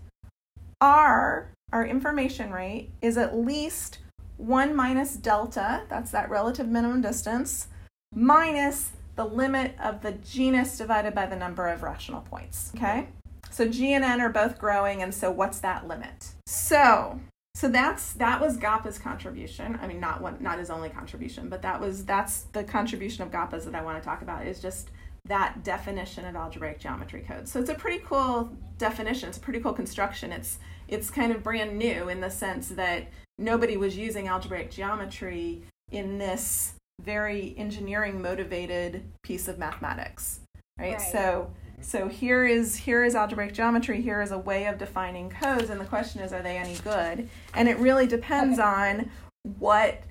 R 0.81 1.51
our 1.71 1.86
information 1.86 2.51
rate 2.51 2.91
is 3.01 3.17
at 3.17 3.36
least 3.36 3.99
1 4.38 4.75
minus 4.75 5.15
delta, 5.15 5.84
that's 5.89 6.12
that 6.12 6.30
relative 6.30 6.67
minimum 6.67 7.01
distance, 7.01 7.67
minus 8.13 8.91
the 9.15 9.25
limit 9.25 9.75
of 9.82 10.01
the 10.01 10.12
genus 10.12 10.78
divided 10.78 11.15
by 11.15 11.25
the 11.25 11.36
number 11.36 11.67
of 11.67 11.84
rational 11.84 12.21
points. 12.21 12.71
Okay? 12.75 13.08
So 13.49 13.67
G 13.67 13.93
and 13.93 14.04
N 14.04 14.19
are 14.19 14.30
both 14.30 14.60
growing, 14.60 15.01
and 15.01 15.13
so 15.13 15.32
what's 15.32 15.60
that 15.60 15.88
limit? 15.88 16.34
So 16.45 17.19
so 17.56 17.69
that's 17.69 18.12
that 18.13 18.41
was 18.41 18.58
Goppa's 18.58 18.99
contribution. 18.99 19.80
I 19.82 19.88
mean, 19.88 20.01
not 20.01 20.19
one, 20.19 20.36
not 20.41 20.60
his 20.60 20.69
only 20.69 20.89
contribution, 20.89 21.47
but 21.47 21.62
that 21.62 21.80
was 21.80 22.04
that's 22.04 22.41
the 22.51 22.65
contribution 22.65 23.23
of 23.23 23.32
Goppa's 23.32 23.63
that 23.63 23.73
I 23.73 23.82
want 23.82 23.97
to 23.97 24.06
talk 24.06 24.21
about 24.21 24.45
is 24.45 24.62
just 24.62 24.91
that 25.30 25.63
definition 25.63 26.25
of 26.25 26.36
algebraic 26.36 26.80
geometry 26.80 27.21
codes. 27.25 27.49
So 27.49 27.62
it's 27.62 27.69
a 27.69 27.75
pretty 27.75 28.04
cool 28.06 28.51
definition. 28.78 29.30
It's 29.30 29.38
a 29.38 29.41
pretty 29.41 29.62
cool 29.62 29.71
construction. 29.71 30.34
It's 30.34 30.60
it's 30.88 31.10
kind 31.10 31.32
of 31.32 31.43
brand 31.43 31.78
new 31.78 32.10
in 32.10 32.21
the 32.21 32.30
sense 32.30 32.69
that 32.69 33.08
nobody 33.38 33.78
was 33.78 33.98
using 33.98 34.28
algebraic 34.28 34.71
geometry 34.71 35.62
in 35.91 36.17
this 36.17 36.74
very 37.02 37.54
engineering 37.58 38.21
motivated 38.21 39.04
piece 39.24 39.48
of 39.48 39.58
mathematics 39.58 40.39
right? 40.80 40.93
right? 40.93 41.02
so 41.02 41.52
so 41.82 42.08
here 42.08 42.45
is 42.45 42.76
here 42.76 43.04
is 43.04 43.15
algebraic 43.15 43.54
geometry 43.54 44.02
here 44.02 44.21
is 44.21 44.32
a 44.32 44.38
way 44.38 44.65
of 44.65 44.78
defining 44.78 45.30
codes 45.30 45.69
and 45.69 45.80
the 45.80 45.86
question 45.86 46.21
is 46.21 46.32
are 46.32 46.41
they 46.41 46.58
any 46.58 46.76
good 46.78 47.30
and 47.54 47.67
it 47.67 47.78
really 47.78 48.08
depends 48.08 48.60
okay. 48.60 48.67
on 48.67 49.12
what 49.60 50.02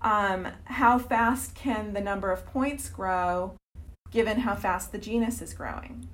um, 0.00 0.46
how 0.66 0.96
fast 0.98 1.56
can 1.56 1.92
the 1.92 2.00
number 2.00 2.30
of 2.30 2.46
points 2.46 2.88
grow 2.88 3.56
given 4.12 4.40
how 4.40 4.54
fast 4.54 4.92
the 4.92 4.98
genus 4.98 5.42
is 5.42 5.54
growing 5.54 6.08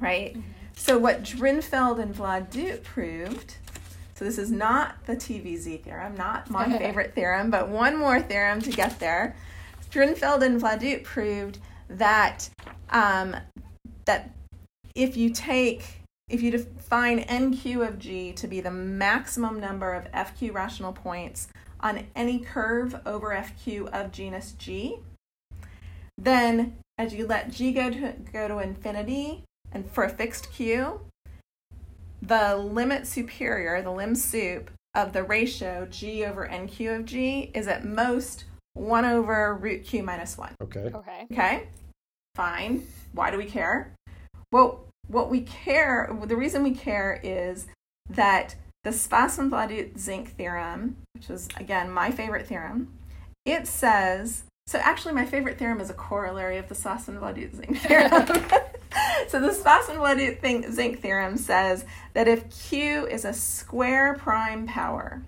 right 0.00 0.34
mm-hmm. 0.34 0.63
So 0.76 0.98
what 0.98 1.22
Drinfeld 1.22 2.00
and 2.00 2.14
Vladut 2.14 2.82
proved, 2.82 3.56
so 4.14 4.24
this 4.24 4.38
is 4.38 4.50
not 4.50 4.96
the 5.06 5.16
TVZ 5.16 5.82
theorem, 5.82 6.16
not 6.16 6.50
my 6.50 6.78
favorite 6.78 7.14
theorem, 7.14 7.50
but 7.50 7.68
one 7.68 7.96
more 7.96 8.20
theorem 8.20 8.60
to 8.62 8.70
get 8.70 8.98
there. 8.98 9.36
Drinfeld 9.90 10.42
and 10.42 10.60
Vladut 10.60 11.04
proved 11.04 11.58
that 11.88 12.48
um, 12.90 13.36
that 14.04 14.30
if 14.94 15.16
you 15.16 15.30
take 15.30 16.00
if 16.28 16.42
you 16.42 16.50
define 16.50 17.22
nq 17.24 17.86
of 17.86 17.98
g 17.98 18.32
to 18.32 18.46
be 18.46 18.60
the 18.60 18.70
maximum 18.70 19.60
number 19.60 19.92
of 19.92 20.10
fq 20.12 20.52
rational 20.52 20.92
points 20.92 21.48
on 21.80 22.06
any 22.16 22.38
curve 22.38 22.98
over 23.04 23.30
fq 23.30 23.88
of 23.88 24.10
genus 24.10 24.52
g, 24.58 24.98
then 26.16 26.76
as 26.96 27.12
you 27.12 27.26
let 27.26 27.50
g 27.50 27.72
go 27.72 27.90
to, 27.90 28.14
go 28.32 28.48
to 28.48 28.58
infinity, 28.58 29.44
and 29.74 29.90
for 29.90 30.04
a 30.04 30.08
fixed 30.08 30.52
q, 30.52 31.00
the 32.22 32.56
limit 32.56 33.06
superior, 33.06 33.82
the 33.82 33.90
lim 33.90 34.14
sup 34.14 34.70
of 34.94 35.12
the 35.12 35.24
ratio 35.24 35.86
g 35.90 36.24
over 36.24 36.48
nq 36.48 36.96
of 36.96 37.04
g 37.04 37.50
is 37.52 37.66
at 37.66 37.84
most 37.84 38.44
1 38.74 39.04
over 39.04 39.54
root 39.54 39.84
q 39.84 40.02
minus 40.02 40.38
1. 40.38 40.54
Okay. 40.62 40.90
Okay. 40.94 41.26
Okay. 41.32 41.68
Fine. 42.34 42.86
Why 43.12 43.30
do 43.30 43.36
we 43.36 43.44
care? 43.44 43.92
Well, 44.50 44.84
what 45.08 45.30
we 45.30 45.42
care, 45.42 46.16
the 46.24 46.36
reason 46.36 46.62
we 46.62 46.72
care 46.72 47.20
is 47.22 47.66
that 48.08 48.56
the 48.84 48.90
Tsfasman-Vladut-Zink 48.90 50.36
theorem, 50.36 50.96
which 51.14 51.30
is 51.30 51.48
again 51.56 51.90
my 51.90 52.10
favorite 52.10 52.46
theorem, 52.46 52.98
it 53.44 53.66
says 53.66 54.44
so 54.66 54.78
actually 54.78 55.12
my 55.12 55.26
favorite 55.26 55.58
theorem 55.58 55.80
is 55.80 55.90
a 55.90 55.94
corollary 55.94 56.56
of 56.56 56.68
the 56.68 56.74
Tsfasman-Vladut-Zink 56.74 57.78
theorem. 57.82 58.44
so 59.28 59.40
the 59.40 59.48
Tsfasman-Vladut-Zink 59.48 61.00
theorem 61.00 61.36
says 61.36 61.84
that 62.14 62.28
if 62.28 62.48
Q 62.50 63.06
is 63.06 63.24
a 63.24 63.32
square 63.32 64.14
prime 64.14 64.66
power, 64.66 65.22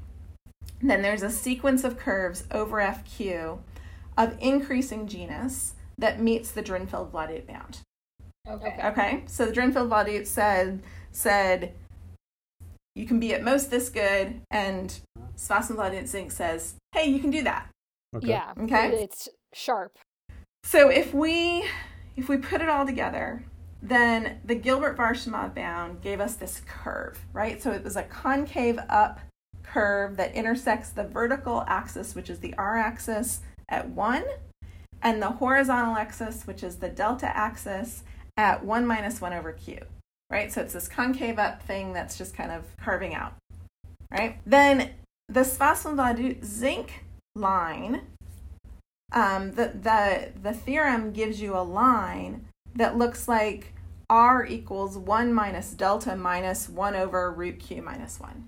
then 0.83 1.03
there's 1.03 1.23
a 1.23 1.31
sequence 1.31 1.85
of 1.85 1.99
curves 1.99 2.45
over 2.51 2.79
FQ 2.79 3.59
of 4.17 4.37
increasing 4.41 5.07
genus 5.07 5.75
that 5.99 6.21
meets 6.21 6.51
the 6.51 6.63
Drinfeld-Vladut 6.63 7.47
bound. 7.47 7.81
Okay. 8.49 8.77
Okay. 8.85 9.23
So 9.27 9.47
the 9.47 9.53
Drinfeld-Vladut 9.53 10.27
said 10.27 10.83
said 11.11 11.73
you 12.95 13.07
can 13.07 13.21
be 13.21 13.35
at 13.35 13.43
most 13.43 13.71
this 13.71 13.89
good, 13.89 14.41
and 14.51 14.99
Tsfasman-Vladut-Zink 15.37 16.31
says, 16.31 16.75
hey, 16.93 17.07
you 17.07 17.19
can 17.19 17.31
do 17.31 17.43
that. 17.43 17.69
Okay. 18.15 18.29
Yeah. 18.29 18.53
Okay. 18.59 19.03
It's 19.03 19.29
sharp. 19.53 19.99
So 20.65 20.89
if 20.89 21.13
we 21.13 21.67
if 22.17 22.29
we 22.29 22.39
put 22.39 22.61
it 22.61 22.69
all 22.69 22.87
together, 22.87 23.45
then 23.89 24.41
the 24.45 24.55
Gilbert-Varshamov 24.55 25.55
bound 25.55 26.03
gave 26.03 26.21
us 26.21 26.35
this 26.35 26.63
curve, 26.67 27.19
right? 27.33 27.63
So 27.63 27.71
it 27.73 27.85
was 27.85 27.97
a 27.97 28.03
concave 28.03 28.79
up 28.89 29.21
curve 29.63 30.17
that 30.17 30.35
intersects 30.35 30.91
the 30.91 31.05
vertical 31.05 31.65
axis, 31.67 32.15
which 32.15 32.31
is 32.31 32.41
the 32.41 32.55
r-axis 32.57 33.41
at 33.69 33.89
1, 33.91 34.25
and 35.03 35.23
the 35.23 35.31
horizontal 35.31 35.97
axis, 35.97 36.47
which 36.47 36.63
is 36.63 36.77
the 36.77 36.89
delta 36.89 37.27
axis, 37.37 38.03
at 38.37 38.65
1 38.65 38.87
minus 38.87 39.21
1 39.21 39.33
over 39.33 39.53
q, 39.53 39.79
right? 40.31 40.53
So 40.53 40.63
it's 40.63 40.73
this 40.73 40.89
concave 40.89 41.39
up 41.39 41.63
thing 41.63 41.93
that's 41.93 42.19
just 42.19 42.35
kind 42.35 42.51
of 42.51 42.65
carving 42.79 43.15
out, 43.15 43.35
right? 44.11 44.39
Then 44.47 44.91
the 45.29 45.41
Tsfasman-Vladut-Zink 45.41 47.05
line, 47.35 48.03
um, 49.13 49.53
the, 49.53 49.73
the, 49.81 50.33
the 50.43 50.53
theorem 50.53 51.13
gives 51.13 51.41
you 51.41 51.57
a 51.57 51.63
line 51.63 52.47
that 52.75 52.97
looks 52.97 53.27
like 53.27 53.73
r 54.09 54.45
equals 54.47 54.97
1 54.97 55.33
minus 55.33 55.71
delta 55.73 56.17
minus 56.17 56.69
1 56.69 56.95
over 56.95 57.33
root 57.33 57.59
q 57.59 57.83
minus 57.83 58.21
1. 58.21 58.47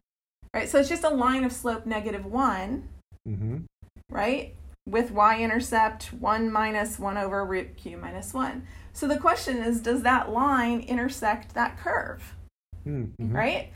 Right? 0.55 0.68
So 0.68 0.79
it's 0.79 0.88
just 0.88 1.05
a 1.05 1.11
line 1.11 1.44
of 1.44 1.53
slope 1.53 1.87
negative 1.87 2.25
1, 2.25 2.88
Mm-hmm. 3.29 3.59
right? 4.11 4.55
With 4.87 5.11
y-intercept 5.11 6.14
1 6.14 6.51
minus 6.51 6.99
1 6.99 7.18
over 7.18 7.44
root 7.44 7.77
q 7.77 7.97
minus 7.99 8.33
1. 8.33 8.66
So 8.94 9.07
the 9.07 9.18
question 9.18 9.59
is, 9.59 9.81
does 9.81 10.03
that 10.03 10.31
line 10.31 10.81
intersect 10.81 11.55
that 11.55 11.77
curve? 11.79 12.35
Mm-hmm. 12.87 13.37
right? 13.37 13.71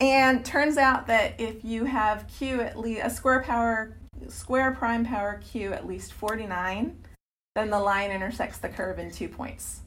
And 0.00 0.44
turns 0.44 0.78
out 0.78 1.06
that 1.08 1.38
if 1.38 1.64
you 1.64 1.84
have 1.84 2.26
q 2.28 2.60
at 2.62 2.78
least 2.78 3.02
a 3.04 3.10
square 3.10 3.42
power 3.42 3.96
square 4.28 4.72
prime 4.72 5.04
power 5.04 5.40
q 5.44 5.72
at 5.72 5.86
least 5.86 6.12
49, 6.14 6.96
then 7.54 7.70
the 7.70 7.78
line 7.78 8.10
intersects 8.10 8.58
the 8.58 8.68
curve 8.68 8.98
in 8.98 9.10
two 9.10 9.28
points. 9.28 9.80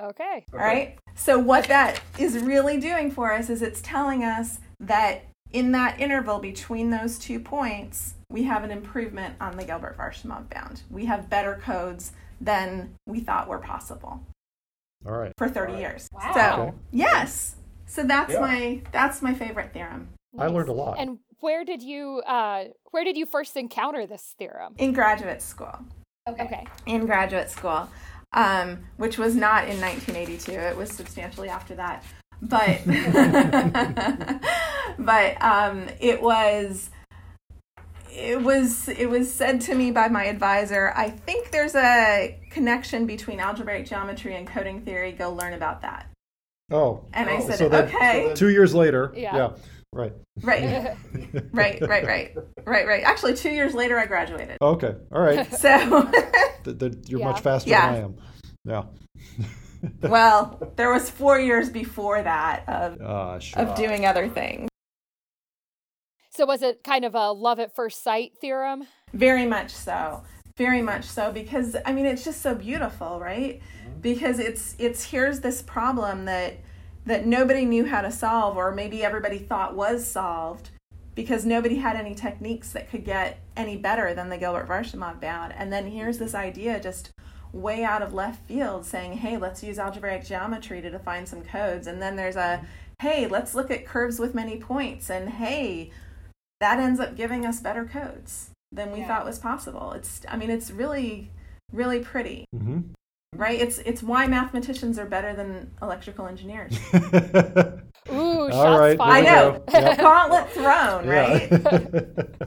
Okay. 0.00 0.44
All 0.52 0.58
right? 0.58 0.98
So 1.14 1.38
what 1.38 1.64
that 1.68 2.00
is 2.18 2.38
really 2.38 2.78
doing 2.78 3.10
for 3.10 3.32
us 3.32 3.48
is 3.48 3.62
it's 3.62 3.80
telling 3.80 4.22
us 4.22 4.58
that 4.80 5.24
in 5.52 5.72
that 5.72 5.98
interval 6.00 6.38
between 6.38 6.90
those 6.90 7.18
two 7.18 7.40
points, 7.40 8.14
we 8.30 8.42
have 8.44 8.64
an 8.64 8.70
improvement 8.70 9.36
on 9.40 9.56
the 9.56 9.64
Gilbert-Varshamov 9.64 10.50
bound. 10.50 10.82
We 10.90 11.06
have 11.06 11.30
better 11.30 11.60
codes 11.62 12.12
than 12.40 12.94
we 13.06 13.20
thought 13.20 13.48
were 13.48 13.58
possible 13.58 14.20
All 15.06 15.12
right. 15.12 15.32
for 15.38 15.48
30 15.48 15.74
years. 15.78 16.08
Wow. 16.12 16.32
So, 16.34 16.62
Okay. 16.62 16.76
yes. 16.92 17.56
So 17.86 18.02
that's 18.02 18.32
Yeah. 18.32 18.40
my 18.40 18.82
that's 18.92 19.22
my 19.22 19.32
favorite 19.32 19.72
theorem. 19.72 20.08
I 20.38 20.48
learned 20.48 20.68
a 20.68 20.72
lot. 20.72 20.98
And 20.98 21.20
where 21.40 21.64
did 21.64 21.82
you 21.82 22.20
uh 22.26 22.64
where 22.90 23.04
did 23.04 23.16
you 23.16 23.24
first 23.24 23.56
encounter 23.56 24.06
this 24.06 24.34
theorem? 24.38 24.74
in 24.78 24.92
graduate 24.92 25.40
school. 25.40 25.78
Okay. 26.28 26.66
In 26.86 27.06
graduate 27.06 27.48
school, 27.48 27.88
um, 28.36 28.78
which 28.98 29.18
was 29.18 29.34
not 29.34 29.64
in 29.68 29.80
1982. 29.80 30.52
It 30.52 30.76
was 30.76 30.90
substantially 30.90 31.48
after 31.48 31.74
that, 31.74 32.04
but 32.40 32.78
but 34.98 35.42
um, 35.42 35.88
it 36.00 36.20
was 36.22 36.90
it 38.12 38.42
was 38.42 38.88
it 38.88 39.08
was 39.10 39.32
said 39.32 39.60
to 39.62 39.74
me 39.74 39.90
by 39.90 40.08
my 40.08 40.24
advisor. 40.26 40.92
I 40.96 41.10
think 41.10 41.50
there's 41.50 41.74
a 41.74 42.38
connection 42.50 43.06
between 43.06 43.40
algebraic 43.40 43.86
geometry 43.86 44.36
and 44.36 44.46
coding 44.46 44.80
theory. 44.82 45.12
Go 45.12 45.32
learn 45.32 45.52
about 45.52 45.82
that. 45.82 46.06
Oh. 46.70 47.04
And 47.12 47.28
I 47.28 47.36
Oh, 47.36 47.46
said, 47.46 47.58
so 47.58 47.68
that- 47.68 47.94
okay, 47.94 48.32
Two 48.34 48.50
years 48.50 48.74
later. 48.74 49.12
Yeah. 49.14 49.50
Right. 49.92 50.12
right, 50.42 50.94
right, 51.52 51.80
right, 51.80 52.04
right, 52.04 52.36
right, 52.66 52.86
right. 52.86 53.02
Actually, 53.04 53.34
two 53.34 53.50
years 53.50 53.72
later, 53.72 53.98
I 53.98 54.04
graduated. 54.04 54.58
Okay. 54.60 54.94
All 55.12 55.22
right. 55.22 55.50
So. 55.54 56.10
Th- 56.64 56.78
th- 56.78 56.92
You're 57.06 57.20
Yeah. 57.20 57.26
much 57.26 57.40
faster 57.40 57.70
Yeah. 57.70 57.92
than 57.92 57.94
I 57.94 58.04
am. 58.04 58.16
Yeah. 58.66 58.84
well, 60.02 60.72
there 60.76 60.92
was 60.92 61.08
four 61.08 61.38
years 61.38 61.70
before 61.70 62.22
that 62.22 62.68
of 62.68 63.00
Ah, 63.00 63.38
sure. 63.38 63.62
of 63.62 63.76
doing 63.76 64.04
other 64.04 64.28
things. 64.28 64.68
So 66.30 66.44
was 66.44 66.62
it 66.62 66.82
kind 66.84 67.04
of 67.04 67.14
a 67.14 67.30
love 67.32 67.58
at 67.60 67.74
first 67.74 68.02
sight 68.02 68.32
theorem? 68.40 68.86
Very 69.14 69.46
much 69.46 69.70
so. 69.70 70.22
Very 70.56 70.82
much 70.82 71.04
so 71.04 71.32
because 71.32 71.76
I 71.84 71.92
mean 71.92 72.06
it's 72.06 72.24
just 72.24 72.42
so 72.42 72.54
beautiful, 72.54 73.20
right? 73.20 73.62
Because 74.00 74.38
it's 74.38 74.74
it's 74.78 75.04
here's 75.04 75.40
this 75.40 75.62
problem 75.62 76.24
that 76.24 76.58
that 77.04 77.26
nobody 77.26 77.64
knew 77.64 77.86
how 77.86 78.00
to 78.00 78.10
solve 78.10 78.56
or 78.56 78.72
maybe 78.72 79.04
everybody 79.04 79.38
thought 79.38 79.76
was 79.76 80.06
solved 80.06 80.70
because 81.14 81.46
nobody 81.46 81.76
had 81.76 81.96
any 81.96 82.14
techniques 82.14 82.72
that 82.72 82.90
could 82.90 83.04
get 83.04 83.40
any 83.56 83.76
better 83.76 84.12
than 84.12 84.28
the 84.28 84.36
Gilbert-Varshamov 84.36 85.20
bound. 85.20 85.54
And 85.56 85.72
then 85.72 85.86
here's 85.90 86.18
this 86.18 86.34
idea 86.34 86.80
just 86.80 87.10
way 87.56 87.82
out 87.84 88.02
of 88.02 88.12
left 88.14 88.46
field 88.46 88.84
saying, 88.86 89.14
"Hey, 89.14 89.36
let's 89.36 89.62
use 89.62 89.78
algebraic 89.78 90.24
geometry 90.24 90.80
to 90.82 90.90
define 90.90 91.26
some 91.26 91.42
codes." 91.42 91.86
And 91.86 92.00
then 92.02 92.16
there's 92.16 92.36
a, 92.36 92.64
"Hey, 93.00 93.26
let's 93.26 93.54
look 93.54 93.70
at 93.70 93.86
curves 93.86 94.18
with 94.18 94.34
many 94.34 94.58
points." 94.58 95.10
And 95.10 95.28
hey, 95.30 95.90
that 96.60 96.78
ends 96.78 97.00
up 97.00 97.16
giving 97.16 97.44
us 97.46 97.60
better 97.60 97.84
codes 97.84 98.50
than 98.72 98.92
we 98.92 99.00
Yeah. 99.00 99.08
thought 99.08 99.24
was 99.24 99.38
possible. 99.38 99.92
It's 99.92 100.20
I 100.28 100.36
mean 100.36 100.50
it's 100.50 100.70
really 100.70 101.30
really 101.72 102.00
pretty, 102.00 102.44
hmm 102.56 102.80
right? 103.34 103.60
It's 103.60 103.78
it's 103.78 104.02
why 104.02 104.26
mathematicians 104.26 104.98
are 104.98 105.04
better 105.04 105.34
than 105.34 105.70
electrical 105.82 106.26
engineers. 106.26 106.78
Ooh, 108.12 108.48
shots 108.50 108.54
All 108.54 108.78
right. 108.78 108.98
I 109.00 109.24
fired. 109.24 109.26
there 109.26 109.34
know. 109.34 109.62
we 109.66 109.72
go. 109.72 109.78
Yep. 109.80 109.98
Gauntlet 109.98 110.50
thrown, 110.50 111.06
right? 111.06 111.50
Yeah. 111.50 112.46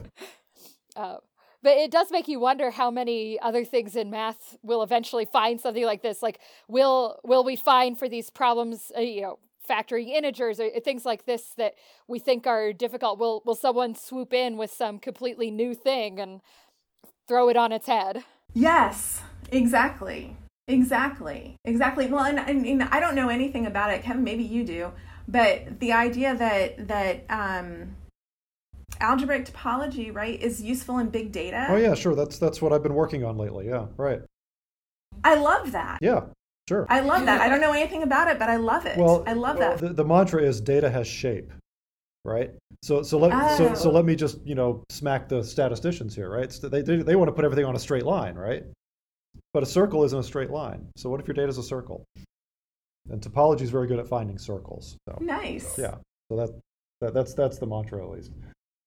Uh, 0.96 1.16
but 1.62 1.76
it 1.76 1.90
does 1.90 2.10
make 2.10 2.28
you 2.28 2.40
wonder 2.40 2.70
how 2.70 2.90
many 2.90 3.38
other 3.40 3.64
things 3.64 3.96
in 3.96 4.10
math 4.10 4.56
will 4.62 4.82
eventually 4.82 5.24
find 5.24 5.60
something 5.60 5.84
like 5.84 6.02
this. 6.02 6.22
Like, 6.22 6.40
will 6.68 7.20
will 7.24 7.44
we 7.44 7.56
find 7.56 7.98
for 7.98 8.08
these 8.08 8.30
problems, 8.30 8.90
uh, 8.96 9.00
you 9.00 9.22
know, 9.22 9.38
factoring 9.68 10.08
integers 10.08 10.58
or 10.58 10.68
things 10.80 11.04
like 11.04 11.26
this 11.26 11.54
that 11.56 11.74
we 12.08 12.18
think 12.18 12.46
are 12.46 12.72
difficult? 12.72 13.18
Will 13.18 13.42
will 13.44 13.54
someone 13.54 13.94
swoop 13.94 14.32
in 14.32 14.56
with 14.56 14.72
some 14.72 14.98
completely 14.98 15.50
new 15.50 15.74
thing 15.74 16.18
and 16.18 16.40
throw 17.28 17.48
it 17.48 17.56
on 17.56 17.72
its 17.72 17.86
head? 17.86 18.24
Yes, 18.54 19.22
exactly. 19.52 20.36
Exactly. 20.66 21.56
Exactly. 21.64 22.06
Well, 22.06 22.24
and, 22.24 22.38
and, 22.38 22.64
and 22.64 22.82
I 22.84 23.00
don't 23.00 23.16
know 23.16 23.28
anything 23.28 23.66
about 23.66 23.92
it. 23.92 24.02
Kevin, 24.02 24.22
maybe 24.22 24.44
you 24.44 24.64
do. 24.64 24.92
But 25.26 25.80
the 25.80 25.92
idea 25.92 26.34
that 26.36 26.88
that 26.88 27.24
um, 27.28 27.96
algebraic 29.00 29.46
topology, 29.46 30.14
right, 30.14 30.40
is 30.40 30.62
useful 30.62 30.98
in 30.98 31.08
big 31.08 31.32
data. 31.32 31.66
oh 31.68 31.76
yeah, 31.76 31.94
sure. 31.94 32.14
That's 32.14 32.38
that's 32.38 32.60
what 32.62 32.72
I've 32.72 32.82
been 32.82 32.94
working 32.94 33.24
on 33.24 33.36
lately. 33.36 33.66
Yeah. 33.68 33.86
Right. 33.96 34.20
I 35.24 35.34
love 35.34 35.72
that. 35.72 35.98
Yeah. 36.00 36.22
Sure. 36.68 36.86
I 36.88 37.00
love 37.00 37.24
that. 37.26 37.40
I 37.40 37.48
don't 37.48 37.60
know 37.60 37.72
anything 37.72 38.04
about 38.04 38.28
it, 38.28 38.38
but 38.38 38.48
I 38.48 38.56
love 38.56 38.86
it. 38.86 38.96
Well, 38.96 39.24
I 39.26 39.32
love 39.32 39.58
that. 39.58 39.78
The, 39.78 39.88
the 39.88 40.04
mantra 40.04 40.40
is 40.42 40.60
data 40.60 40.88
has 40.88 41.06
shape, 41.06 41.52
right? 42.24 42.52
So 42.82 43.02
so 43.02 43.18
let 43.18 43.56
so, 43.58 43.74
so 43.74 43.90
Oh. 43.90 43.92
let 43.92 44.04
me 44.04 44.14
just 44.14 44.38
you 44.46 44.54
know 44.54 44.84
smack 44.88 45.28
the 45.28 45.42
statisticians 45.42 46.14
here, 46.14 46.30
right? 46.30 46.50
So 46.52 46.68
they, 46.68 46.82
they 46.82 46.96
they 47.02 47.16
want 47.16 47.28
to 47.28 47.32
put 47.32 47.44
everything 47.44 47.64
on 47.64 47.74
a 47.74 47.78
straight 47.78 48.04
line, 48.06 48.36
right? 48.36 48.64
But 49.52 49.64
a 49.64 49.66
circle 49.66 50.04
isn't 50.04 50.18
a 50.18 50.22
straight 50.22 50.50
line. 50.50 50.86
So 50.96 51.10
what 51.10 51.20
if 51.20 51.26
your 51.26 51.34
data 51.34 51.48
is 51.48 51.58
a 51.58 51.62
circle? 51.62 52.04
And 53.10 53.20
topology 53.20 53.62
is 53.62 53.70
very 53.70 53.88
good 53.88 53.98
at 53.98 54.06
finding 54.06 54.38
circles. 54.38 54.96
So 55.08 55.18
Nice. 55.20 55.76
yeah, 55.76 55.96
so 56.30 56.36
that, 56.36 56.50
that 57.00 57.14
that's 57.14 57.34
that's 57.34 57.58
the 57.58 57.66
mantra 57.66 58.00
at 58.04 58.10
least. 58.10 58.30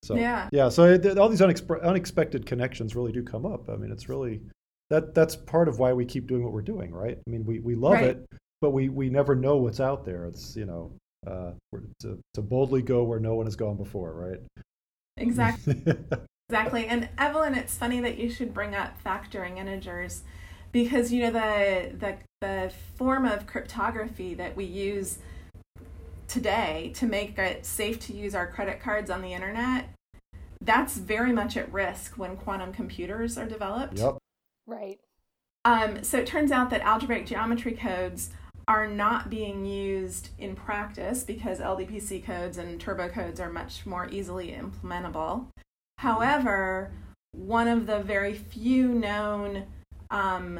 So 0.03 0.15
Yeah. 0.15 0.49
yeah. 0.51 0.69
So 0.69 0.83
it, 0.85 1.17
all 1.17 1.29
these 1.29 1.39
unexpe- 1.41 1.81
unexpected 1.81 2.45
connections 2.45 2.95
really 2.95 3.11
do 3.13 3.23
come 3.23 3.45
up. 3.45 3.69
I 3.69 3.75
mean, 3.77 3.91
it's 3.91 4.09
really 4.09 4.41
that 4.89 5.15
that's 5.15 5.35
part 5.35 5.67
of 5.69 5.79
why 5.79 5.93
we 5.93 6.05
keep 6.05 6.27
doing 6.27 6.43
what 6.43 6.51
we're 6.51 6.61
doing, 6.61 6.91
right? 6.91 7.17
I 7.25 7.29
mean, 7.29 7.45
we, 7.45 7.59
we 7.59 7.75
love 7.75 7.93
Right. 7.93 8.03
it, 8.09 8.25
but 8.61 8.71
we, 8.71 8.89
we 8.89 9.09
never 9.09 9.33
know 9.33 9.55
what's 9.57 9.79
out 9.79 10.05
there. 10.05 10.25
It's 10.25 10.55
you 10.57 10.65
know 10.65 10.91
uh, 11.25 11.51
to 12.01 12.19
to 12.33 12.41
boldly 12.41 12.81
go 12.81 13.03
where 13.03 13.19
no 13.19 13.33
one 13.35 13.45
has 13.45 13.55
gone 13.55 13.77
before, 13.77 14.13
right? 14.13 14.39
Exactly. 15.17 15.83
Exactly. 16.49 16.85
And 16.85 17.09
Evelyn, 17.17 17.55
it's 17.55 17.75
funny 17.75 17.99
that 18.01 18.19
you 18.19 18.29
should 18.29 18.53
bring 18.53 18.75
up 18.75 19.01
factoring 19.03 19.57
integers 19.57 20.21
because 20.71 21.11
you 21.11 21.23
know 21.23 21.31
the 21.31 21.95
the 21.97 22.17
the 22.41 22.71
form 22.95 23.25
of 23.25 23.47
cryptography 23.47 24.33
that 24.35 24.55
we 24.55 24.65
use 24.65 25.17
today 26.27 26.91
to 26.95 27.05
make 27.05 27.37
it 27.37 27.65
safe 27.65 27.99
to 28.01 28.13
use 28.13 28.35
our 28.35 28.47
credit 28.47 28.81
cards 28.81 29.09
on 29.09 29.21
the 29.21 29.33
internet, 29.33 29.89
that's 30.61 30.97
very 30.97 31.31
much 31.31 31.57
at 31.57 31.71
risk 31.71 32.17
when 32.17 32.37
quantum 32.37 32.73
computers 32.73 33.37
are 33.37 33.45
developed. 33.45 33.99
Yep. 33.99 34.17
Right. 34.65 34.99
Um, 35.65 36.03
so 36.03 36.17
it 36.17 36.27
turns 36.27 36.51
out 36.51 36.69
that 36.69 36.81
algebraic 36.81 37.25
geometry 37.25 37.73
codes 37.73 38.31
are 38.67 38.87
not 38.87 39.29
being 39.29 39.65
used 39.65 40.29
in 40.37 40.55
practice 40.55 41.23
because 41.23 41.59
LDPC 41.59 42.23
codes 42.23 42.57
and 42.57 42.79
turbo 42.79 43.09
codes 43.09 43.39
are 43.39 43.51
much 43.51 43.85
more 43.85 44.07
easily 44.09 44.51
implementable. 44.57 45.47
However, 45.97 46.91
one 47.33 47.67
of 47.67 47.87
the 47.87 47.99
very 47.99 48.33
few 48.33 48.87
known 48.87 49.65
um, 50.11 50.59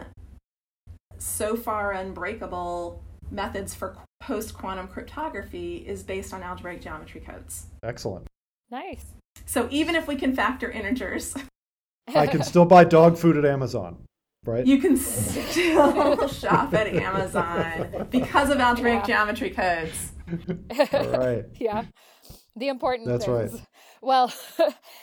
so 1.18 1.56
far 1.56 1.92
unbreakable 1.92 3.02
methods 3.34 3.74
for 3.74 3.98
post 4.20 4.54
quantum 4.54 4.88
cryptography 4.88 5.78
is 5.78 6.04
based 6.04 6.34
on 6.34 6.44
algebraic 6.44 6.82
geometry 6.82 7.22
codes. 7.22 7.66
Excellent. 7.84 8.28
Nice. 8.72 9.06
So 9.46 9.68
even 9.72 9.96
if 9.96 10.08
we 10.08 10.16
can 10.16 10.36
factor 10.36 10.72
integers, 10.72 11.36
I 12.16 12.28
can 12.28 12.44
still 12.44 12.66
buy 12.66 12.84
dog 12.84 13.18
food 13.18 13.38
at 13.38 13.46
Amazon, 13.46 13.98
right? 14.46 14.66
you 14.66 14.78
can 14.80 14.96
still 14.98 16.28
shop 16.30 16.74
at 16.74 16.88
Amazon 16.88 18.08
because 18.10 18.50
of 18.50 18.60
algebraic 18.60 19.02
Yeah. 19.08 19.26
geometry 19.26 19.50
codes. 19.50 20.12
All 20.94 21.10
right. 21.18 21.46
yeah. 21.60 21.86
The 22.56 22.68
important 22.70 23.08
That's 23.08 23.26
things. 23.26 23.54
right. 23.54 23.62
Well, 24.02 24.32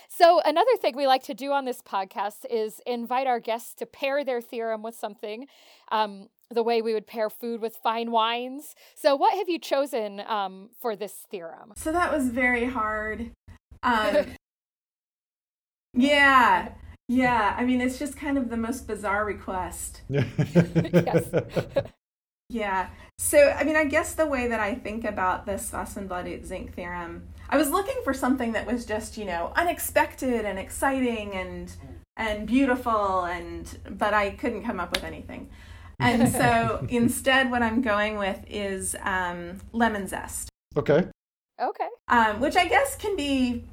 so 0.09 0.41
another 0.45 0.77
thing 0.81 0.95
we 0.97 1.07
like 1.07 1.25
to 1.25 1.35
do 1.35 1.53
on 1.53 1.65
this 1.65 1.81
podcast 1.83 2.45
is 2.51 2.81
invite 2.87 3.27
our 3.27 3.41
guests 3.41 3.75
to 3.77 3.87
pair 3.87 4.25
their 4.25 4.41
theorem 4.41 4.83
with 4.83 4.95
something, 4.95 5.47
um, 5.91 6.29
the 6.51 6.63
way 6.63 6.83
we 6.83 6.93
would 6.93 7.07
pair 7.07 7.31
food 7.31 7.61
with 7.61 7.77
fine 7.77 8.11
wines. 8.11 8.75
So, 8.95 9.15
what 9.17 9.35
have 9.35 9.49
you 9.49 9.59
chosen 9.59 10.21
um, 10.21 10.71
for 10.81 10.97
this 10.97 11.25
theorem? 11.31 11.73
So 11.77 11.93
that 11.93 12.13
was 12.13 12.29
very 12.29 12.65
hard. 12.65 13.31
Um, 13.83 14.27
yeah, 15.95 16.71
yeah. 17.09 17.55
I 17.57 17.65
mean, 17.65 17.81
it's 17.81 17.99
just 17.99 18.17
kind 18.17 18.37
of 18.37 18.51
the 18.51 18.57
most 18.57 18.87
bizarre 18.87 19.25
request. 19.25 20.03
Yes. 20.11 21.31
Yeah. 22.53 22.89
So, 23.17 23.55
I 23.57 23.63
mean, 23.63 23.77
I 23.77 23.85
guess 23.85 24.15
the 24.15 24.27
way 24.27 24.49
that 24.49 24.59
I 24.59 24.75
think 24.75 25.05
about 25.05 25.47
this 25.47 25.71
Tsfasman-Vladut-Zink 25.71 26.75
theorem, 26.75 27.29
I 27.49 27.57
was 27.57 27.71
looking 27.71 27.95
for 28.03 28.13
something 28.13 28.51
that 28.53 28.67
was 28.67 28.85
just, 28.85 29.17
you 29.17 29.25
know, 29.25 29.53
unexpected 29.55 30.45
and 30.45 30.59
exciting 30.59 31.33
and 31.35 31.73
and 32.17 32.47
beautiful 32.47 33.25
and 33.25 33.79
but 33.91 34.15
I 34.15 34.31
couldn't 34.31 34.65
come 34.65 34.81
up 34.81 34.91
with 34.91 35.05
anything. 35.05 35.49
And 36.01 36.29
so 36.33 36.87
instead 36.91 37.51
what 37.51 37.63
I'm 37.63 37.83
going 37.83 38.17
with 38.19 38.41
is 38.49 38.97
um, 39.03 39.61
lemon 39.73 40.07
zest. 40.09 40.49
okay. 40.77 41.07
Okay. 41.61 41.89
um, 42.09 42.41
which 42.41 42.57
I 42.57 42.67
guess 42.67 42.97
can 42.97 43.17
be 43.17 43.65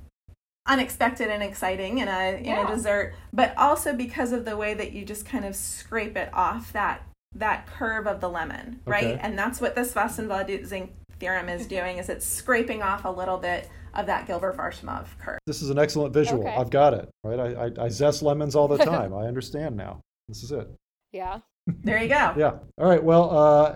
unexpected 0.68 1.30
and 1.30 1.42
exciting 1.42 2.00
in 2.00 2.10
a 2.10 2.38
in 2.38 2.46
Yeah. 2.46 2.68
a 2.70 2.76
dessert, 2.76 3.16
but 3.32 3.58
also 3.58 3.94
because 3.94 4.34
of 4.34 4.44
the 4.44 4.58
way 4.58 4.74
that 4.74 4.92
you 4.92 5.06
just 5.06 5.26
kind 5.26 5.46
of 5.46 5.56
scrape 5.56 6.18
it 6.18 6.30
off 6.34 6.74
that 6.74 7.04
that 7.36 7.66
curve 7.68 8.08
of 8.08 8.20
the 8.20 8.28
lemon, 8.30 8.82
right? 8.86 9.18
And 9.22 9.38
that's 9.40 9.62
what 9.62 9.76
this 9.76 9.94
Tsfasman-Vladut-Zink 9.94 10.92
theorem 11.20 11.50
is 11.50 11.68
doing 11.68 11.98
is 11.98 12.10
it's 12.10 12.26
scraping 12.26 12.82
off 12.82 13.06
a 13.06 13.10
little 13.10 13.38
bit 13.38 13.70
of 13.94 14.06
that 14.08 14.28
Gilbert-Varshamov 14.28 15.06
curve. 15.20 15.40
This 15.46 15.62
is 15.62 15.70
an 15.70 15.78
excellent 15.80 16.13
visual. 16.13 16.42
Okay. 16.42 16.56
I've 16.56 16.70
got 16.70 16.94
it. 16.94 17.10
Right. 17.24 17.40
I, 17.40 17.66
I, 17.68 17.86
I 17.86 17.90
zest 17.90 18.22
lemons 18.22 18.56
all 18.56 18.68
the 18.68 18.78
time. 18.84 19.13
I 19.13 19.28
understand 19.28 19.76
now. 19.78 20.02
This 20.28 20.44
is 20.44 20.52
it. 20.52 20.68
Yeah. 21.12 21.40
There 21.84 22.01
you 22.01 22.10
go. 22.10 22.34
Yeah. 22.38 22.53
All 22.77 22.88
right. 22.89 23.03
Well, 23.03 23.38
uh, 23.38 23.75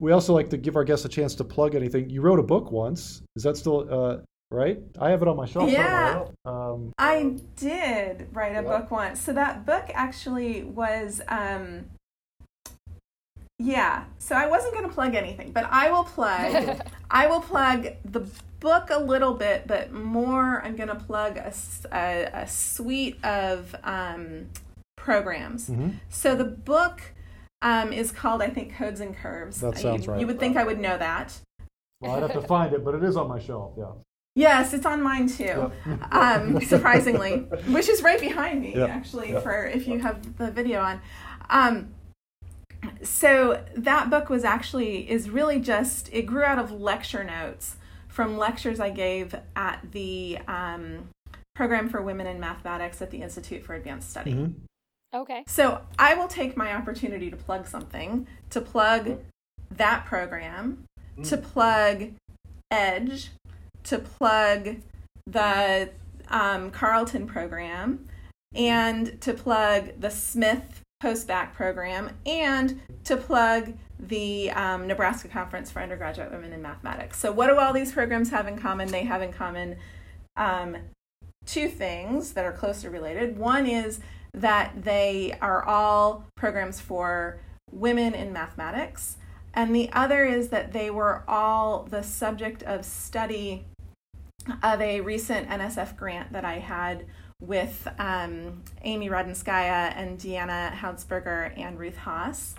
we 0.00 0.12
also 0.12 0.34
like 0.34 0.50
to 0.50 0.56
give 0.56 0.76
our 0.76 0.84
guests 0.84 1.04
a 1.04 1.08
chance 1.08 1.34
to 1.36 1.44
plug 1.44 1.74
anything. 1.74 2.10
You 2.10 2.20
wrote 2.20 2.38
a 2.38 2.42
book 2.42 2.70
once. 2.70 3.22
Is 3.36 3.42
that 3.44 3.56
still 3.56 3.86
uh, 3.90 4.18
right? 4.50 4.78
I 5.00 5.10
have 5.10 5.22
it 5.22 5.28
on 5.28 5.36
my 5.36 5.46
shelf. 5.46 5.70
Yeah. 5.70 6.12
somewhere. 6.12 6.28
Um, 6.44 6.92
I 6.98 7.36
did 7.56 8.28
write 8.32 8.52
a 8.52 8.54
Yeah. 8.56 8.62
book 8.62 8.90
once. 8.90 9.20
So 9.20 9.32
that 9.32 9.64
book 9.66 9.84
actually 9.94 10.64
was 10.64 11.20
um 11.28 11.86
yeah. 13.58 14.04
So 14.18 14.34
I 14.34 14.46
wasn't 14.46 14.74
going 14.74 14.86
to 14.88 14.92
plug 14.92 15.14
anything, 15.14 15.52
but 15.52 15.64
I 15.70 15.90
will 15.90 16.04
plug 16.04 16.80
I 17.10 17.26
will 17.26 17.40
plug 17.40 17.86
the 18.04 18.26
book 18.60 18.88
a 18.90 18.98
little 18.98 19.34
bit, 19.34 19.66
but 19.66 19.92
more 19.92 20.60
I'm 20.64 20.74
going 20.76 20.88
to 20.88 20.94
plug 20.96 21.36
a 21.38 21.52
a 22.34 22.46
suite 22.48 23.22
of 23.24 23.74
um, 23.84 24.48
programs. 24.96 25.68
mhm. 25.68 25.94
So 26.08 26.34
the 26.34 26.44
book 26.44 27.00
um, 27.64 27.92
is 27.92 28.12
called, 28.12 28.42
I 28.42 28.48
think, 28.50 28.76
Codes 28.76 29.00
and 29.00 29.16
Curves. 29.16 29.60
That 29.60 29.78
sounds 29.78 30.06
you, 30.06 30.12
right. 30.12 30.20
You 30.20 30.26
would 30.28 30.38
think 30.38 30.56
I 30.56 30.62
would 30.64 30.78
know 30.78 30.96
that. 30.96 31.36
Well, 32.00 32.12
I'd 32.12 32.22
have 32.22 32.34
to 32.34 32.46
find 32.46 32.72
it, 32.74 32.84
but 32.84 32.94
it 32.94 33.02
is 33.02 33.16
on 33.16 33.26
my 33.26 33.40
shelf. 33.40 33.72
Yeah. 33.76 33.92
Yes, 34.36 34.74
it's 34.74 34.84
on 34.84 35.02
mine 35.02 35.28
too. 35.28 35.72
Um, 36.12 36.60
surprisingly, 36.60 37.38
which 37.68 37.88
is 37.88 38.02
right 38.02 38.20
behind 38.20 38.60
me, 38.60 38.74
Yeah, 38.76 38.84
actually, 38.86 39.32
yeah. 39.32 39.40
for 39.40 39.66
if 39.66 39.88
you 39.88 39.98
have 40.00 40.36
the 40.36 40.50
video 40.50 40.80
on. 40.80 41.00
Um, 41.48 41.94
so 43.02 43.64
that 43.76 44.10
book 44.10 44.28
was 44.28 44.44
actually 44.44 45.10
is 45.10 45.30
really 45.30 45.58
just 45.58 46.10
it 46.12 46.22
grew 46.22 46.42
out 46.44 46.58
of 46.58 46.70
lecture 46.70 47.24
notes 47.24 47.76
from 48.08 48.36
lectures 48.36 48.78
I 48.78 48.90
gave 48.90 49.34
at 49.56 49.80
the 49.92 50.38
um, 50.46 51.08
program 51.54 51.88
for 51.88 52.02
women 52.02 52.26
in 52.26 52.38
mathematics 52.38 53.00
at 53.00 53.10
the 53.10 53.22
Institute 53.22 53.64
for 53.64 53.74
Advanced 53.74 54.10
Study. 54.10 54.34
Mhm. 54.34 54.54
Okay. 55.14 55.44
So 55.46 55.80
I 55.98 56.14
will 56.14 56.28
take 56.28 56.56
my 56.56 56.74
opportunity 56.74 57.30
to 57.30 57.36
plug 57.36 57.66
something, 57.66 58.26
to 58.50 58.60
plug 58.60 59.20
that 59.70 60.04
program, 60.06 60.84
to 61.22 61.36
plug 61.36 62.10
Edge, 62.70 63.30
to 63.84 63.98
plug 63.98 64.76
the 65.26 65.90
um, 66.28 66.70
Carleton 66.72 67.26
program, 67.26 68.06
and 68.54 69.20
to 69.20 69.32
plug 69.32 70.00
the 70.00 70.10
Smith 70.10 70.80
post-bac 71.00 71.54
program, 71.54 72.10
and 72.26 72.80
to 73.04 73.16
plug 73.16 73.74
the 74.00 74.50
um, 74.50 74.88
Nebraska 74.88 75.28
Conference 75.28 75.70
for 75.70 75.80
Undergraduate 75.80 76.32
Women 76.32 76.52
in 76.52 76.60
Mathematics. 76.60 77.18
So 77.20 77.30
what 77.30 77.46
do 77.46 77.56
all 77.56 77.72
these 77.72 77.92
programs 77.92 78.30
have 78.30 78.48
in 78.48 78.58
common? 78.58 78.88
They 78.88 79.04
have 79.04 79.22
in 79.22 79.32
common 79.32 79.76
um, 80.36 80.76
two 81.46 81.68
things 81.68 82.32
that 82.32 82.44
are 82.44 82.52
closely 82.52 82.88
related. 82.88 83.38
One 83.38 83.66
is 83.66 84.00
that 84.32 84.84
they 84.84 85.36
are 85.40 85.64
all 85.64 86.26
programs 86.36 86.80
for 86.80 87.38
women 87.70 88.14
in 88.14 88.32
mathematics, 88.32 89.16
and 89.52 89.74
the 89.74 89.90
other 89.92 90.24
is 90.24 90.48
that 90.48 90.72
they 90.72 90.90
were 90.90 91.22
all 91.28 91.84
the 91.88 92.02
subject 92.02 92.62
of 92.64 92.84
study 92.84 93.64
of 94.62 94.80
a 94.80 95.00
recent 95.00 95.48
NSF 95.48 95.96
grant 95.96 96.32
that 96.32 96.44
I 96.44 96.58
had 96.58 97.06
with 97.40 97.86
um, 97.98 98.62
Ami 98.84 99.08
Radunskaya 99.08 99.92
and 99.96 100.18
Deanna 100.18 100.72
Haunsperger 100.72 101.56
and 101.58 101.78
Ruth 101.78 101.96
Haas 101.98 102.54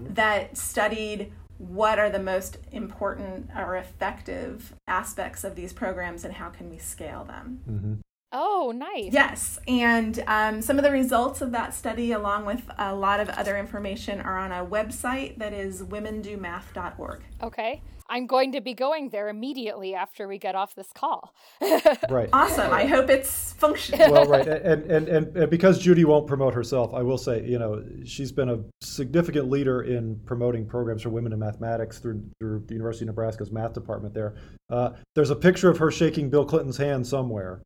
that 0.00 0.56
studied 0.56 1.32
what 1.58 1.98
are 1.98 2.10
the 2.10 2.18
most 2.18 2.58
important 2.72 3.50
or 3.56 3.76
effective 3.76 4.74
aspects 4.86 5.44
of 5.44 5.56
these 5.56 5.72
programs 5.72 6.24
and 6.24 6.34
how 6.34 6.50
can 6.50 6.70
we 6.70 6.78
scale 6.78 7.24
them. 7.24 7.60
Mhm. 7.68 7.98
Oh, 8.30 8.72
nice. 8.76 9.12
Yes, 9.12 9.58
and 9.66 10.22
um, 10.26 10.60
some 10.60 10.78
of 10.78 10.84
the 10.84 10.90
results 10.90 11.40
of 11.40 11.52
that 11.52 11.74
study, 11.74 12.12
along 12.12 12.44
with 12.44 12.62
a 12.78 12.94
lot 12.94 13.20
of 13.20 13.30
other 13.30 13.56
information, 13.56 14.20
are 14.20 14.38
on 14.38 14.52
a 14.52 14.66
website 14.66 15.38
that 15.38 15.54
is 15.54 15.82
womendomath.org. 15.82 17.22
Okay. 17.42 17.82
I'm 18.10 18.26
going 18.26 18.52
to 18.52 18.62
be 18.62 18.72
going 18.72 19.10
there 19.10 19.28
immediately 19.28 19.94
after 19.94 20.26
we 20.26 20.38
get 20.38 20.54
off 20.54 20.74
this 20.74 20.88
call. 20.94 21.34
Right. 22.08 22.28
Awesome. 22.32 22.72
I 22.72 22.86
hope 22.86 23.10
it's 23.10 23.52
functional. 23.54 24.10
well, 24.10 24.24
right, 24.24 24.46
and, 24.46 24.90
and 24.90 25.08
and 25.08 25.36
and 25.36 25.50
because 25.50 25.78
Judy 25.78 26.04
won't 26.04 26.26
promote 26.26 26.54
herself, 26.54 26.94
I 26.94 27.02
will 27.02 27.18
say, 27.18 27.44
you 27.44 27.58
know, 27.58 27.84
she's 28.04 28.32
been 28.32 28.48
a 28.48 28.60
significant 28.80 29.50
leader 29.50 29.82
in 29.82 30.18
promoting 30.24 30.66
programs 30.66 31.02
for 31.02 31.10
women 31.10 31.32
in 31.32 31.38
mathematics 31.38 31.98
through 31.98 32.22
through 32.38 32.64
the 32.66 32.74
University 32.74 33.04
of 33.04 33.08
Nebraska's 33.08 33.50
math 33.52 33.74
department. 33.74 34.14
There, 34.14 34.36
uh, 34.70 34.90
there's 35.14 35.30
a 35.30 35.36
picture 35.36 35.68
of 35.68 35.78
her 35.78 35.90
shaking 35.90 36.30
Bill 36.30 36.46
Clinton's 36.46 36.78
hand 36.78 37.06
somewhere. 37.06 37.62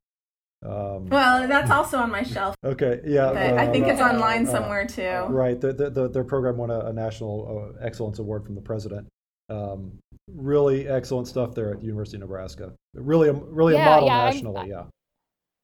Um, 0.64 1.09
Well, 1.09 1.48
that's 1.48 1.70
also 1.70 1.98
on 1.98 2.11
my 2.11 2.22
shelf. 2.22 2.55
okay, 2.64 3.01
yeah, 3.05 3.33
But 3.33 3.59
I 3.59 3.70
think 3.72 3.87
uh, 3.87 3.90
it's 3.90 4.01
online 4.01 4.46
uh, 4.46 4.51
somewhere 4.53 4.87
too. 4.87 5.27
Right, 5.29 5.61
the, 5.61 5.72
the, 5.72 5.90
the, 5.90 6.09
their 6.09 6.25
program 6.25 6.57
won 6.57 6.70
a, 6.70 6.81
a 6.87 6.92
national 6.92 7.75
uh, 7.81 7.85
excellence 7.85 8.18
award 8.20 8.44
from 8.44 8.55
the 8.55 8.61
president. 8.61 9.09
Um, 9.48 9.98
really 10.33 10.88
excellent 10.88 11.27
stuff 11.29 11.55
there 11.55 11.72
at 11.72 11.81
the 11.81 11.87
University 11.87 12.16
of 12.16 12.20
Nebraska. 12.22 12.72
Really, 12.94 13.29
a, 13.29 13.33
really 13.33 13.75
Yeah, 13.75 13.87
a 13.87 13.90
model 13.90 14.09
yeah, 14.09 14.18
I'm- 14.18 14.33
nationally. 14.35 14.68
yeah. 14.70 14.85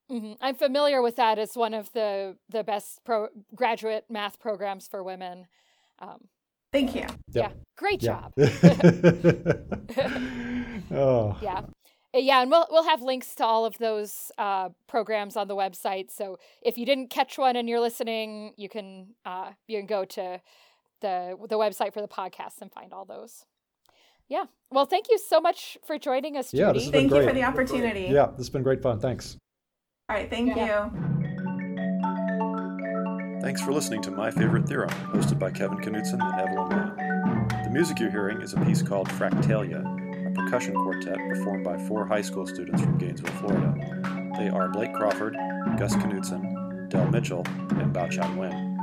hmm 0.09 0.33
I'm 0.41 0.55
familiar 0.55 1.01
with 1.01 1.15
that 1.15 1.39
as 1.39 1.55
one 1.55 1.73
of 1.73 1.91
the 1.93 2.35
the 2.49 2.63
best 2.63 2.99
pro- 3.05 3.29
graduate 3.55 4.05
math 4.09 4.37
programs 4.39 4.87
for 4.87 5.01
women. 5.03 5.47
Um, 5.99 6.27
Thank 6.71 6.93
you. 6.93 7.05
Yeah, 7.31 7.51
great 7.77 8.03
Yeah. 8.03 8.19
job. 8.19 8.33
oh, 10.91 11.37
yeah. 11.41 11.61
Yeah, 12.13 12.41
and 12.41 12.49
we'll 12.49 12.65
we'll 12.71 12.85
have 12.85 13.01
links 13.01 13.35
to 13.35 13.45
all 13.45 13.65
of 13.65 13.77
those 13.77 14.31
uh, 14.37 14.69
programs 14.87 15.37
on 15.37 15.47
the 15.47 15.55
website. 15.55 16.09
So 16.09 16.37
if 16.61 16.77
you 16.77 16.85
didn't 16.85 17.09
catch 17.11 17.37
one 17.37 17.55
and 17.55 17.69
you're 17.69 17.79
listening, 17.79 18.53
you 18.57 18.67
can 18.67 19.09
uh, 19.25 19.51
you 19.67 19.77
can 19.77 19.85
go 19.85 20.05
to 20.05 20.41
the 21.01 21.37
the 21.47 21.57
website 21.57 21.93
for 21.93 22.01
the 22.01 22.07
podcast 22.07 22.61
and 22.61 22.71
find 22.71 22.93
all 22.93 23.05
those. 23.05 23.45
Yeah. 24.27 24.45
Well, 24.71 24.85
thank 24.85 25.07
you 25.09 25.17
so 25.17 25.39
much 25.39 25.77
for 25.85 25.97
joining 25.97 26.37
us, 26.37 26.51
Judy. 26.51 26.61
Yeah, 26.61 26.71
this 26.73 26.83
has 26.83 26.91
Thank 26.91 27.09
been 27.11 27.21
you 27.21 27.27
for 27.27 27.33
the 27.33 27.43
opportunity. 27.43 28.07
Yeah, 28.11 28.27
this 28.27 28.37
has 28.37 28.49
been 28.49 28.63
great 28.63 28.81
fun. 28.81 28.99
Thanks. 28.99 29.37
All 30.07 30.15
right, 30.15 30.29
thank 30.29 30.55
Yeah. 30.55 30.89
you. 30.91 31.19
Thanks 33.41 33.61
for 33.61 33.71
listening 33.71 34.01
to 34.03 34.11
My 34.11 34.29
Favorite 34.31 34.67
Theorem, 34.67 34.89
hosted 35.13 35.39
by 35.39 35.49
Kevin 35.49 35.77
Knudson 35.79 36.19
and 36.21 36.39
Evelyn 36.41 36.69
Lamb. 36.69 37.47
The 37.63 37.69
music 37.71 37.99
you're 37.99 38.11
hearing 38.11 38.41
is 38.41 38.53
a 38.53 38.59
piece 38.65 38.81
called 38.83 39.07
Fractalia, 39.09 39.81
a 39.81 39.98
percussion 40.43 40.75
quartet 40.75 41.17
performed 41.17 41.63
by 41.63 41.77
four 41.77 42.05
high 42.05 42.21
school 42.21 42.45
students 42.45 42.81
from 42.81 42.97
Gainesville, 42.97 43.31
Florida. 43.33 43.73
They 44.37 44.49
are 44.49 44.69
Blake 44.69 44.93
Crawford, 44.93 45.33
Gus 45.77 45.95
Knudson, 45.95 46.89
Del 46.89 47.07
Mitchell, 47.07 47.43
and 47.47 47.93
Bao 47.93 48.09
Chan 48.09 48.35
Wen. 48.37 48.77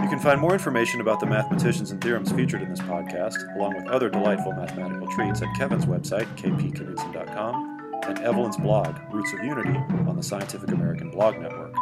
You 0.00 0.08
can 0.08 0.18
find 0.18 0.40
more 0.40 0.54
information 0.54 1.02
about 1.02 1.20
the 1.20 1.26
mathematicians 1.26 1.90
and 1.90 2.00
theorems 2.00 2.32
featured 2.32 2.62
in 2.62 2.70
this 2.70 2.80
podcast, 2.80 3.36
along 3.56 3.74
with 3.76 3.86
other 3.88 4.08
delightful 4.08 4.52
mathematical 4.52 5.06
treats, 5.08 5.42
at 5.42 5.48
Kevin's 5.58 5.84
website, 5.84 6.26
kpknudson.com, 6.36 8.00
and 8.06 8.18
Evelyn's 8.20 8.56
blog, 8.56 8.96
Roots 9.12 9.32
of 9.34 9.44
Unity, 9.44 9.76
on 10.08 10.16
the 10.16 10.22
Scientific 10.22 10.70
American 10.70 11.10
Blog 11.10 11.38
Network. 11.38 11.74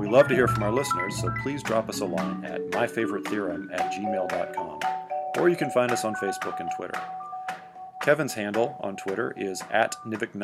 We 0.00 0.08
love 0.08 0.26
to 0.28 0.34
hear 0.34 0.48
from 0.48 0.64
our 0.64 0.72
listeners, 0.72 1.16
so 1.20 1.32
please 1.42 1.62
drop 1.62 1.88
us 1.88 2.00
a 2.00 2.06
line 2.06 2.44
at 2.44 2.60
myfavoritetheorem 2.70 3.72
at 3.72 3.92
gmail.com, 3.92 4.80
or 5.38 5.48
you 5.48 5.56
can 5.56 5.70
find 5.70 5.92
us 5.92 6.04
on 6.04 6.16
Facebook 6.16 6.58
and 6.58 6.70
Twitter. 6.76 7.00
Kevin's 8.04 8.34
handle 8.34 8.76
on 8.80 8.96
Twitter 8.96 9.32
is 9.34 9.62
at 9.70 9.96
Nivik 10.04 10.34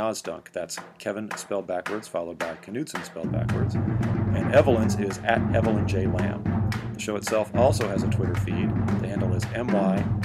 That's 0.55 0.79
Kevin 0.97 1.31
spelled 1.37 1.67
backwards, 1.67 2.09
followed 2.09 2.39
by 2.39 2.55
Knudson 2.55 3.05
spelled 3.05 3.31
backwards. 3.31 3.75
And 3.75 4.55
Evelyn's 4.55 4.99
is 4.99 5.19
at 5.25 5.43
Evelyn 5.55 5.87
J. 5.87 6.07
Lamb. 6.07 6.71
The 6.95 6.99
show 6.99 7.17
itself 7.17 7.55
also 7.55 7.87
has 7.87 8.03
a 8.03 8.09
Twitter 8.09 8.35
feed. 8.37 8.71
The 9.03 9.09
handle 9.09 9.35
is 9.35 9.45
M-Y-F-A-V-E-T-H-M. 9.55 10.19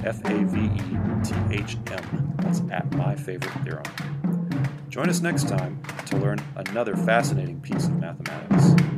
That's 2.37 2.61
at 2.71 2.89
My 2.93 3.17
Favorite 3.17 3.51
Theorem. 3.65 3.83
Join 4.87 5.09
us 5.09 5.19
next 5.19 5.49
time 5.49 5.83
to 6.05 6.15
learn 6.15 6.39
another 6.55 6.95
fascinating 6.95 7.59
piece 7.59 7.87
of 7.87 7.97
mathematics. 7.99 8.94